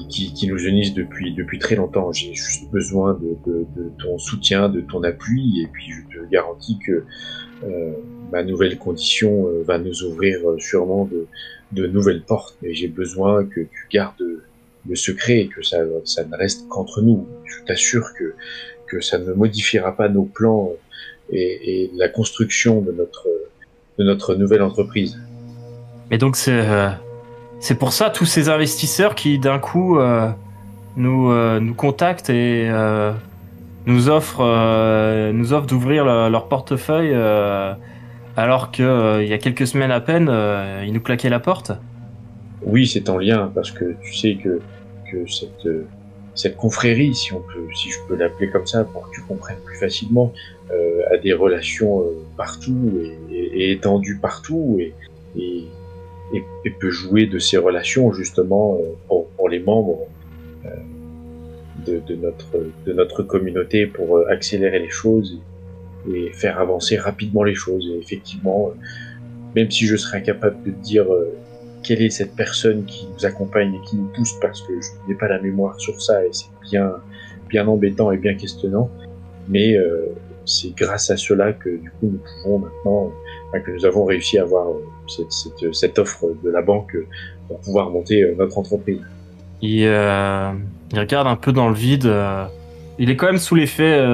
qui, 0.08 0.46
nous 0.46 0.58
unissent 0.58 0.94
depuis, 0.94 1.34
depuis 1.34 1.58
très 1.58 1.76
longtemps. 1.76 2.12
J'ai 2.12 2.34
juste 2.34 2.70
besoin 2.70 3.18
de, 3.46 3.66
ton 4.02 4.18
soutien, 4.18 4.68
de 4.68 4.80
ton 4.80 5.02
appui, 5.02 5.62
et 5.62 5.66
puis 5.66 5.90
je 5.90 6.18
te 6.18 6.24
garantis 6.30 6.78
que 6.84 7.04
euh, 7.64 7.92
ma 8.32 8.42
nouvelle 8.42 8.78
condition 8.78 9.46
euh, 9.46 9.62
va 9.64 9.78
nous 9.78 10.02
ouvrir 10.02 10.38
euh, 10.48 10.58
sûrement 10.58 11.08
de, 11.72 11.86
nouvelles 11.86 12.22
portes. 12.22 12.56
Mais 12.62 12.74
j'ai 12.74 12.88
besoin 12.88 13.44
que 13.44 13.60
tu 13.60 13.86
gardes 13.90 14.22
le 14.86 14.96
secret 14.96 15.40
et 15.40 15.48
que 15.48 15.62
ça, 15.62 15.78
ça 16.04 16.24
ne 16.24 16.36
reste 16.36 16.68
qu'entre 16.68 17.00
nous. 17.00 17.26
Je 17.44 17.64
t'assure 17.64 18.12
que, 18.18 18.34
que 18.86 19.00
ça 19.00 19.18
ne 19.18 19.32
modifiera 19.32 19.96
pas 19.96 20.08
nos 20.08 20.24
plans 20.24 20.72
et, 21.30 21.82
et 21.84 21.90
la 21.94 22.08
construction 22.08 22.80
de 22.80 22.92
notre, 22.92 23.28
de 23.98 24.04
notre 24.04 24.34
nouvelle 24.34 24.62
entreprise. 24.62 25.18
Mais 26.10 26.18
donc, 26.18 26.36
c'est 26.36 26.62
c'est 27.60 27.78
pour 27.78 27.92
ça 27.92 28.10
tous 28.10 28.26
ces 28.26 28.48
investisseurs 28.48 29.14
qui, 29.14 29.38
d'un 29.38 29.58
coup, 29.58 29.98
euh, 29.98 30.30
nous, 30.96 31.30
euh, 31.30 31.60
nous 31.60 31.74
contactent 31.74 32.30
et 32.30 32.68
euh, 32.70 33.12
nous 33.86 34.08
offrent, 34.08 34.42
nous 35.32 35.52
offrent 35.52 35.66
d'ouvrir 35.66 36.04
le- 36.04 36.28
leur 36.30 36.48
portefeuille 36.48 37.14
alors 38.36 38.72
que 38.72 39.22
il 39.22 39.28
y 39.28 39.32
a 39.32 39.38
quelques 39.38 39.66
semaines 39.66 39.90
à 39.92 40.00
peine, 40.00 40.30
il 40.84 40.92
nous 40.92 41.00
claquait 41.00 41.28
la 41.30 41.40
porte. 41.40 41.72
Oui, 42.62 42.86
c'est 42.86 43.08
en 43.10 43.18
lien 43.18 43.50
parce 43.54 43.70
que 43.70 43.94
tu 44.02 44.14
sais 44.14 44.36
que 44.36 44.60
que 45.10 45.30
cette 45.30 45.68
cette 46.34 46.56
confrérie, 46.56 47.14
si 47.14 47.32
on 47.32 47.40
peut, 47.40 47.66
si 47.76 47.90
je 47.90 47.98
peux 48.08 48.16
l'appeler 48.16 48.50
comme 48.50 48.66
ça, 48.66 48.84
pour 48.84 49.08
que 49.08 49.14
tu 49.14 49.20
comprennes 49.22 49.60
plus 49.64 49.76
facilement, 49.78 50.32
a 51.12 51.16
des 51.18 51.32
relations 51.34 52.02
partout 52.36 52.98
et, 53.30 53.70
étendues 53.70 54.18
partout 54.20 54.78
et, 54.80 54.94
et, 56.34 56.70
peut 56.70 56.90
jouer 56.90 57.26
de 57.26 57.38
ces 57.38 57.56
relations 57.56 58.12
justement 58.12 58.78
euh, 58.80 59.22
pour, 59.36 59.48
les 59.48 59.60
membres 59.60 60.06
euh, 60.64 60.70
de, 61.86 62.14
notre 62.14 62.50
de 62.86 62.92
notre 62.92 63.22
communauté 63.22 63.86
pour 63.86 64.16
euh, 64.16 64.26
accélérer 64.30 64.78
les 64.78 64.90
choses 64.90 65.40
et, 66.12 66.30
faire 66.32 66.58
avancer 66.58 66.96
rapidement 66.96 67.44
les 67.44 67.54
choses. 67.54 67.88
Et 67.94 67.98
effectivement, 67.98 68.72
même 69.54 69.70
si 69.70 69.86
je 69.86 69.96
serais 69.96 70.18
incapable 70.18 70.62
de 70.64 70.70
dire 70.70 71.06
quelle 71.82 72.02
est 72.02 72.10
cette 72.10 72.34
personne 72.34 72.84
qui 72.84 73.06
nous 73.14 73.24
accompagne 73.26 73.74
et 73.74 73.80
qui 73.88 73.96
nous 73.96 74.08
pousse 74.08 74.34
parce 74.40 74.62
que 74.62 74.72
je 74.80 74.88
n'ai 75.08 75.16
pas 75.16 75.28
la 75.28 75.40
mémoire 75.40 75.78
sur 75.78 76.00
ça 76.00 76.24
et 76.24 76.30
c'est 76.32 76.48
bien, 76.70 76.92
bien 77.48 77.66
embêtant 77.66 78.10
et 78.10 78.16
bien 78.16 78.34
questionnant. 78.34 78.90
Mais 79.48 79.76
c'est 80.46 80.74
grâce 80.74 81.10
à 81.10 81.16
cela 81.16 81.52
que 81.52 81.70
du 81.70 81.90
coup 81.90 82.10
nous 82.10 82.20
pouvons 82.42 82.58
maintenant, 82.58 83.12
que 83.60 83.70
nous 83.70 83.84
avons 83.84 84.04
réussi 84.04 84.38
à 84.38 84.42
avoir 84.42 84.68
euh, 84.68 84.84
cette, 85.06 85.74
cette, 85.74 85.98
offre 85.98 86.26
de 86.42 86.50
la 86.50 86.62
banque 86.62 86.96
pour 87.48 87.60
pouvoir 87.60 87.90
monter 87.90 88.22
euh, 88.22 88.34
notre 88.38 88.58
entreprise. 88.58 89.00
Il, 89.62 89.84
euh, 89.84 90.52
regarde 90.94 91.26
un 91.26 91.36
peu 91.36 91.52
dans 91.52 91.68
le 91.68 91.74
vide. 91.74 92.12
Il 92.98 93.10
est 93.10 93.16
quand 93.16 93.26
même 93.26 93.38
sous 93.38 93.54
l'effet 93.54 94.04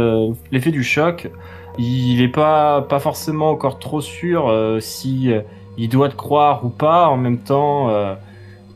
l'effet 0.52 0.70
du 0.70 0.84
choc. 0.84 1.30
Il 1.78 2.18
n'est 2.18 2.28
pas, 2.28 2.82
pas 2.82 3.00
forcément 3.00 3.50
encore 3.50 3.78
trop 3.78 4.00
sûr 4.00 4.78
si 4.80 5.30
il 5.80 5.88
doit 5.88 6.08
te 6.08 6.14
croire 6.14 6.64
ou 6.64 6.68
pas. 6.68 7.08
En 7.08 7.16
même 7.16 7.38
temps, 7.38 7.90
euh, 7.90 8.14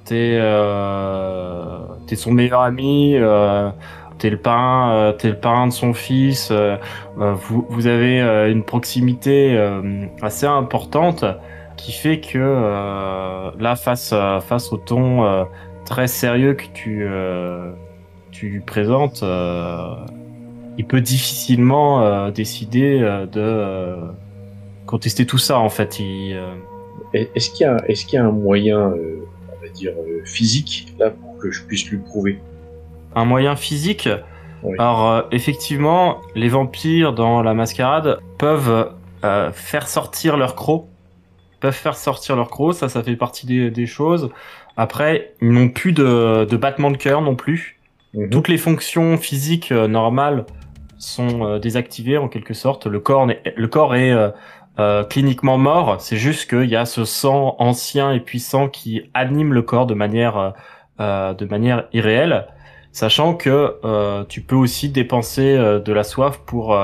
t'es 0.04 0.38
euh, 0.40 1.78
es 2.08 2.16
son 2.16 2.32
meilleur 2.32 2.60
ami. 2.62 3.16
Euh, 4.14 4.18
t'es 4.18 4.30
le 4.30 4.36
parrain, 4.36 4.92
euh, 4.92 5.12
t'es 5.12 5.28
le 5.28 5.36
parrain 5.36 5.66
de 5.66 5.72
son 5.72 5.92
fils. 5.92 6.48
Euh, 6.50 6.76
vous, 7.16 7.66
vous 7.68 7.86
avez 7.86 8.20
une 8.50 8.64
proximité 8.64 9.56
assez 10.22 10.46
importante 10.46 11.24
qui 11.76 11.92
fait 11.92 12.20
que 12.20 13.52
là, 13.58 13.76
face 13.76 14.14
face 14.42 14.72
au 14.72 14.76
ton 14.76 15.46
très 15.84 16.06
sérieux 16.06 16.54
que 16.54 16.64
tu 16.72 17.06
tu 18.30 18.48
lui 18.48 18.60
présentes, 18.60 19.24
il 20.76 20.84
peut 20.86 21.00
difficilement 21.00 22.30
décider 22.30 23.00
de 23.32 23.96
contester 24.86 25.26
tout 25.26 25.38
ça. 25.38 25.58
En 25.58 25.68
fait, 25.68 26.00
est-ce 27.14 27.50
qu'il 27.50 27.64
y 27.64 28.16
a, 28.16 28.24
un 28.24 28.32
moyen, 28.32 28.90
euh, 28.90 29.24
on 29.48 29.64
va 29.64 29.68
dire 29.72 29.92
euh, 29.92 30.24
physique 30.24 30.92
là 30.98 31.10
pour 31.10 31.38
que 31.38 31.50
je 31.50 31.62
puisse 31.62 31.88
lui 31.88 31.98
prouver? 31.98 32.40
Un 33.14 33.24
moyen 33.24 33.56
physique. 33.56 34.08
Alors 34.78 35.10
euh, 35.10 35.22
effectivement, 35.30 36.20
les 36.34 36.48
vampires 36.48 37.12
dans 37.12 37.42
la 37.42 37.54
mascarade 37.54 38.18
peuvent 38.38 38.92
faire 39.52 39.88
sortir 39.88 40.36
leur 40.36 40.54
croc. 40.54 40.86
Peuvent 41.60 41.72
faire 41.72 41.96
sortir 41.96 42.36
leur 42.36 42.50
croc, 42.50 42.74
ça, 42.74 42.90
ça 42.90 43.02
fait 43.02 43.16
partie 43.16 43.46
des, 43.46 43.70
des 43.70 43.86
choses. 43.86 44.30
Après, 44.76 45.32
ils 45.40 45.50
n'ont 45.50 45.70
plus 45.70 45.92
de, 45.92 46.46
de 46.48 46.56
battement 46.58 46.90
de 46.90 46.98
cœur 46.98 47.22
non 47.22 47.34
plus. 47.34 47.80
Mhm. 48.12 48.28
Toutes 48.28 48.48
les 48.48 48.58
fonctions 48.58 49.16
physiques 49.16 49.70
normales 49.70 50.44
sont 50.98 51.58
désactivées 51.58 52.18
en 52.18 52.28
quelque 52.28 52.52
sorte. 52.52 52.86
Le 52.86 53.00
corps, 53.00 53.26
le 53.26 53.66
corps 53.68 53.94
est 53.94 54.12
euh, 54.80 55.04
cliniquement 55.04 55.56
mort. 55.56 56.00
C'est 56.00 56.16
juste 56.16 56.50
qu'il 56.50 56.68
y 56.68 56.74
a 56.74 56.84
ce 56.84 57.04
sang 57.04 57.54
ancien 57.60 58.10
et 58.10 58.18
puissant 58.18 58.68
qui 58.68 59.02
anime 59.14 59.52
le 59.52 59.62
corps 59.62 59.86
de 59.86 59.94
manière 59.94 60.36
euh, 60.36 60.50
euh 60.98 61.32
de 61.34 61.46
manière 61.46 61.84
irréelle, 61.92 62.48
sachant 62.94 63.34
que 63.34 63.74
euh, 63.84 64.24
tu 64.26 64.40
peux 64.40 64.56
aussi 64.56 64.88
dépenser 64.88 65.54
de 65.56 65.92
la 65.92 66.02
soif 66.02 66.40
pour 66.46 66.78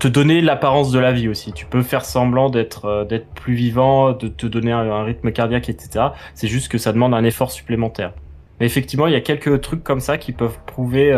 te 0.00 0.08
donner 0.08 0.40
l'apparence 0.40 0.90
de 0.90 0.98
la 0.98 1.12
vie 1.12 1.28
aussi. 1.28 1.52
Tu 1.52 1.64
peux 1.66 1.82
faire 1.82 2.04
semblant 2.04 2.50
d'être 2.50 3.06
plus 3.36 3.54
vivant, 3.54 4.12
de 4.12 4.26
te 4.26 4.46
donner 4.46 4.72
un, 4.72 5.04
rythme 5.04 5.30
cardiaque, 5.30 5.68
etc. 5.68 6.06
C'est 6.34 6.48
juste 6.48 6.68
que 6.68 6.78
ça 6.78 6.92
demande 6.92 7.14
un 7.14 7.22
effort 7.22 7.52
supplémentaire. 7.52 8.12
Mais 8.58 8.66
effectivement, 8.66 9.06
il 9.06 9.12
y 9.12 9.16
a 9.16 9.20
quelques 9.20 9.60
trucs 9.60 9.84
comme 9.84 10.00
ça 10.00 10.18
qui 10.18 10.32
peuvent 10.32 10.58
prouver 10.66 11.12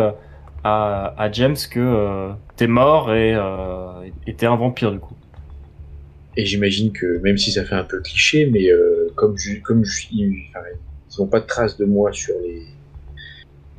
à, 0.65 1.29
James 1.33 1.57
que 1.71 2.31
t'es 2.57 2.67
mort 2.67 3.15
et 3.15 3.35
t'es 4.37 4.47
un 4.47 4.57
vampire 4.57 4.93
du 4.93 4.99
coup. 4.99 5.15
Et 6.39 6.45
j'imagine 6.45 6.93
que 6.93 7.19
même 7.19 7.37
si 7.37 7.51
ça 7.51 7.65
fait 7.65 7.75
un 7.75 7.83
peu 7.83 8.01
cliché, 8.01 8.47
mais 8.47 8.71
euh, 8.71 9.09
comme 9.17 9.37
je, 9.37 9.61
comme 9.61 9.83
ils 10.13 10.45
n'ont 11.19 11.27
pas 11.27 11.41
de 11.41 11.47
traces 11.47 11.77
de 11.77 11.85
moi 11.85 12.13
sur 12.13 12.37
les 12.41 12.63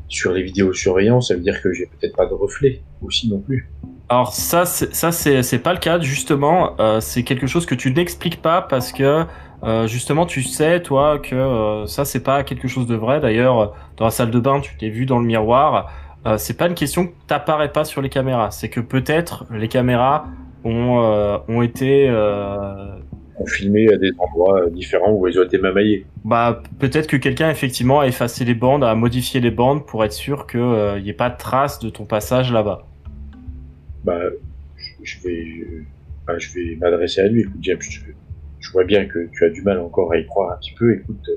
sur 0.09 0.33
les 0.33 0.41
vidéos 0.41 0.73
surveillance, 0.73 1.29
ça 1.29 1.35
veut 1.35 1.39
dire 1.39 1.61
que 1.61 1.71
j'ai 1.71 1.85
peut-être 1.85 2.15
pas 2.15 2.25
de 2.25 2.33
reflet 2.33 2.81
aussi 3.01 3.29
non 3.29 3.39
plus. 3.39 3.69
Alors 4.09 4.33
ça, 4.33 4.65
ça 4.65 5.11
c'est 5.11 5.59
pas 5.59 5.73
le 5.73 5.79
cas 5.79 5.99
justement. 5.99 6.75
Euh, 6.79 6.99
c'est 6.99 7.23
quelque 7.23 7.45
chose 7.45 7.67
que 7.67 7.75
tu 7.75 7.93
n'expliques 7.93 8.41
pas 8.41 8.63
parce 8.63 8.91
que 8.91 9.25
euh, 9.63 9.87
justement 9.87 10.25
tu 10.25 10.41
sais 10.41 10.81
toi 10.81 11.19
que 11.19 11.35
euh, 11.35 11.85
ça 11.85 12.05
c'est 12.05 12.23
pas 12.23 12.43
quelque 12.43 12.67
chose 12.67 12.87
de 12.87 12.95
vrai. 12.95 13.19
D'ailleurs 13.19 13.75
dans 13.97 14.05
la 14.05 14.11
salle 14.11 14.31
de 14.31 14.39
bain 14.39 14.61
tu 14.61 14.75
t'es 14.77 14.89
vu 14.89 15.05
dans 15.05 15.19
le 15.19 15.25
miroir. 15.25 15.93
C'est 16.37 16.57
pas 16.57 16.67
une 16.67 16.75
question 16.75 17.07
que 17.07 17.13
t'apparaît 17.27 17.71
pas 17.71 17.85
sur 17.85 18.01
les 18.01 18.09
caméras. 18.09 18.51
C'est 18.51 18.67
que 18.67 18.81
peut-être 18.81 19.45
les 19.51 19.69
caméras 19.69 20.25
ont, 20.65 21.39
ont 21.47 21.61
été 21.61 22.09
ont 23.39 23.45
filmé 23.45 23.91
à 23.91 23.97
des 23.97 24.11
endroits 24.17 24.69
différents 24.69 25.11
où 25.11 25.27
ils 25.27 25.39
ont 25.39 25.43
été 25.43 25.57
mamaillés. 25.57 26.05
Bah 26.23 26.61
peut-être 26.79 27.07
que 27.07 27.17
quelqu'un 27.17 27.49
effectivement 27.49 28.01
a 28.01 28.07
effacé 28.07 28.45
les 28.45 28.53
bandes, 28.53 28.83
a 28.83 28.93
modifié 28.95 29.39
les 29.39 29.51
bandes 29.51 29.85
pour 29.85 30.03
être 30.03 30.13
sûr 30.13 30.47
qu'il 30.47 30.59
n'y 30.59 30.65
euh, 30.65 31.05
ait 31.05 31.13
pas 31.13 31.29
de 31.29 31.37
traces 31.37 31.79
de 31.79 31.89
ton 31.89 32.05
passage 32.05 32.51
là-bas. 32.51 32.87
Bah 34.03 34.19
je 35.03 35.15
vais 35.23 35.85
bah, 36.27 36.37
je 36.37 36.53
vais 36.53 36.75
m'adresser 36.75 37.21
à 37.21 37.27
lui. 37.27 37.41
Écoute 37.41 37.59
James, 37.61 37.81
je, 37.81 38.01
je, 38.59 38.71
vois 38.71 38.83
bien 38.83 39.05
que 39.05 39.29
tu 39.31 39.45
as 39.45 39.49
du 39.49 39.61
mal 39.61 39.79
encore 39.79 40.11
à 40.11 40.17
y 40.17 40.25
croire 40.25 40.53
un 40.53 40.57
petit 40.57 40.73
peu. 40.73 40.93
Écoute, 40.93 41.29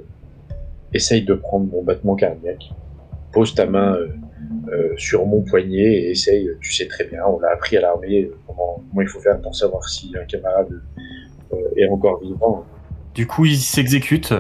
essaye 0.93 1.23
de 1.23 1.35
prendre 1.35 1.67
mon 1.67 1.83
battement 1.83 2.17
cardiaque. 2.17 2.71
Pose 3.33 3.55
ta 3.55 3.65
main 3.65 3.97
euh, 4.69 4.95
sur 4.97 5.27
mon 5.27 5.43
poignet 5.43 5.83
et 5.83 6.11
essaye, 6.11 6.49
tu 6.61 6.73
sais 6.73 6.87
très 6.87 7.05
bien, 7.05 7.21
on 7.27 7.39
l'a 7.41 7.51
appris 7.51 7.77
à 7.77 7.81
l'armée, 7.81 8.25
euh, 8.25 8.37
comment, 8.47 8.83
comment, 8.89 9.03
il 9.03 9.09
faut 9.09 9.21
faire 9.21 9.41
pour 9.41 9.55
savoir 9.55 9.89
si 9.89 10.15
un 10.17 10.25
camarade 10.25 10.71
euh, 10.71 11.01
est 11.77 11.89
encore 11.89 12.21
vivant. 12.21 12.65
Du 13.15 13.27
coup, 13.27 13.45
il 13.45 13.57
s'exécute. 13.57 14.35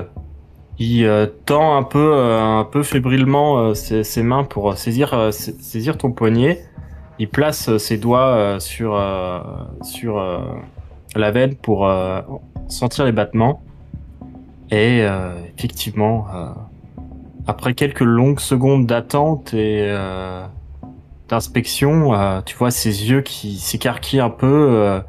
Il 0.79 1.31
tend 1.45 1.77
un 1.77 1.83
peu, 1.83 2.15
un 2.15 2.65
peu 2.65 2.83
fébrilement 2.83 3.75
ses, 3.75 4.03
ses, 4.03 4.23
mains 4.23 4.43
pour 4.43 4.77
saisir, 4.77 5.29
saisir 5.31 5.99
ton 5.99 6.11
poignet. 6.11 6.65
Il 7.19 7.29
place 7.29 7.77
ses 7.77 7.99
doigts 7.99 8.59
sur, 8.59 9.01
sur 9.83 10.43
la 11.15 11.31
veine 11.31 11.55
pour 11.55 11.89
sentir 12.69 13.05
les 13.05 13.13
battements. 13.13 13.63
Et 14.71 15.07
effectivement, 15.57 16.27
après 17.47 17.75
quelques 17.75 18.01
longues 18.01 18.41
secondes 18.41 18.87
d'attente 18.87 19.53
et 19.55 19.81
euh, 19.89 20.45
d'inspection, 21.29 22.15
euh, 22.15 22.41
tu 22.43 22.57
vois 22.57 22.71
ses 22.71 23.11
yeux 23.11 23.23
qui 23.23 23.57
s'écarquillent 23.57 24.21
un 24.21 24.31
peu. 24.31 25.03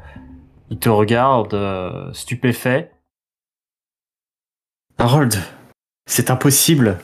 Euh, 0.74 0.76
il 0.76 0.78
te 0.78 0.88
regarde 0.88 2.12
stupéfait. 2.12 2.90
Harold, 4.98 5.34
c'est 6.06 6.30
impossible. 6.30 6.98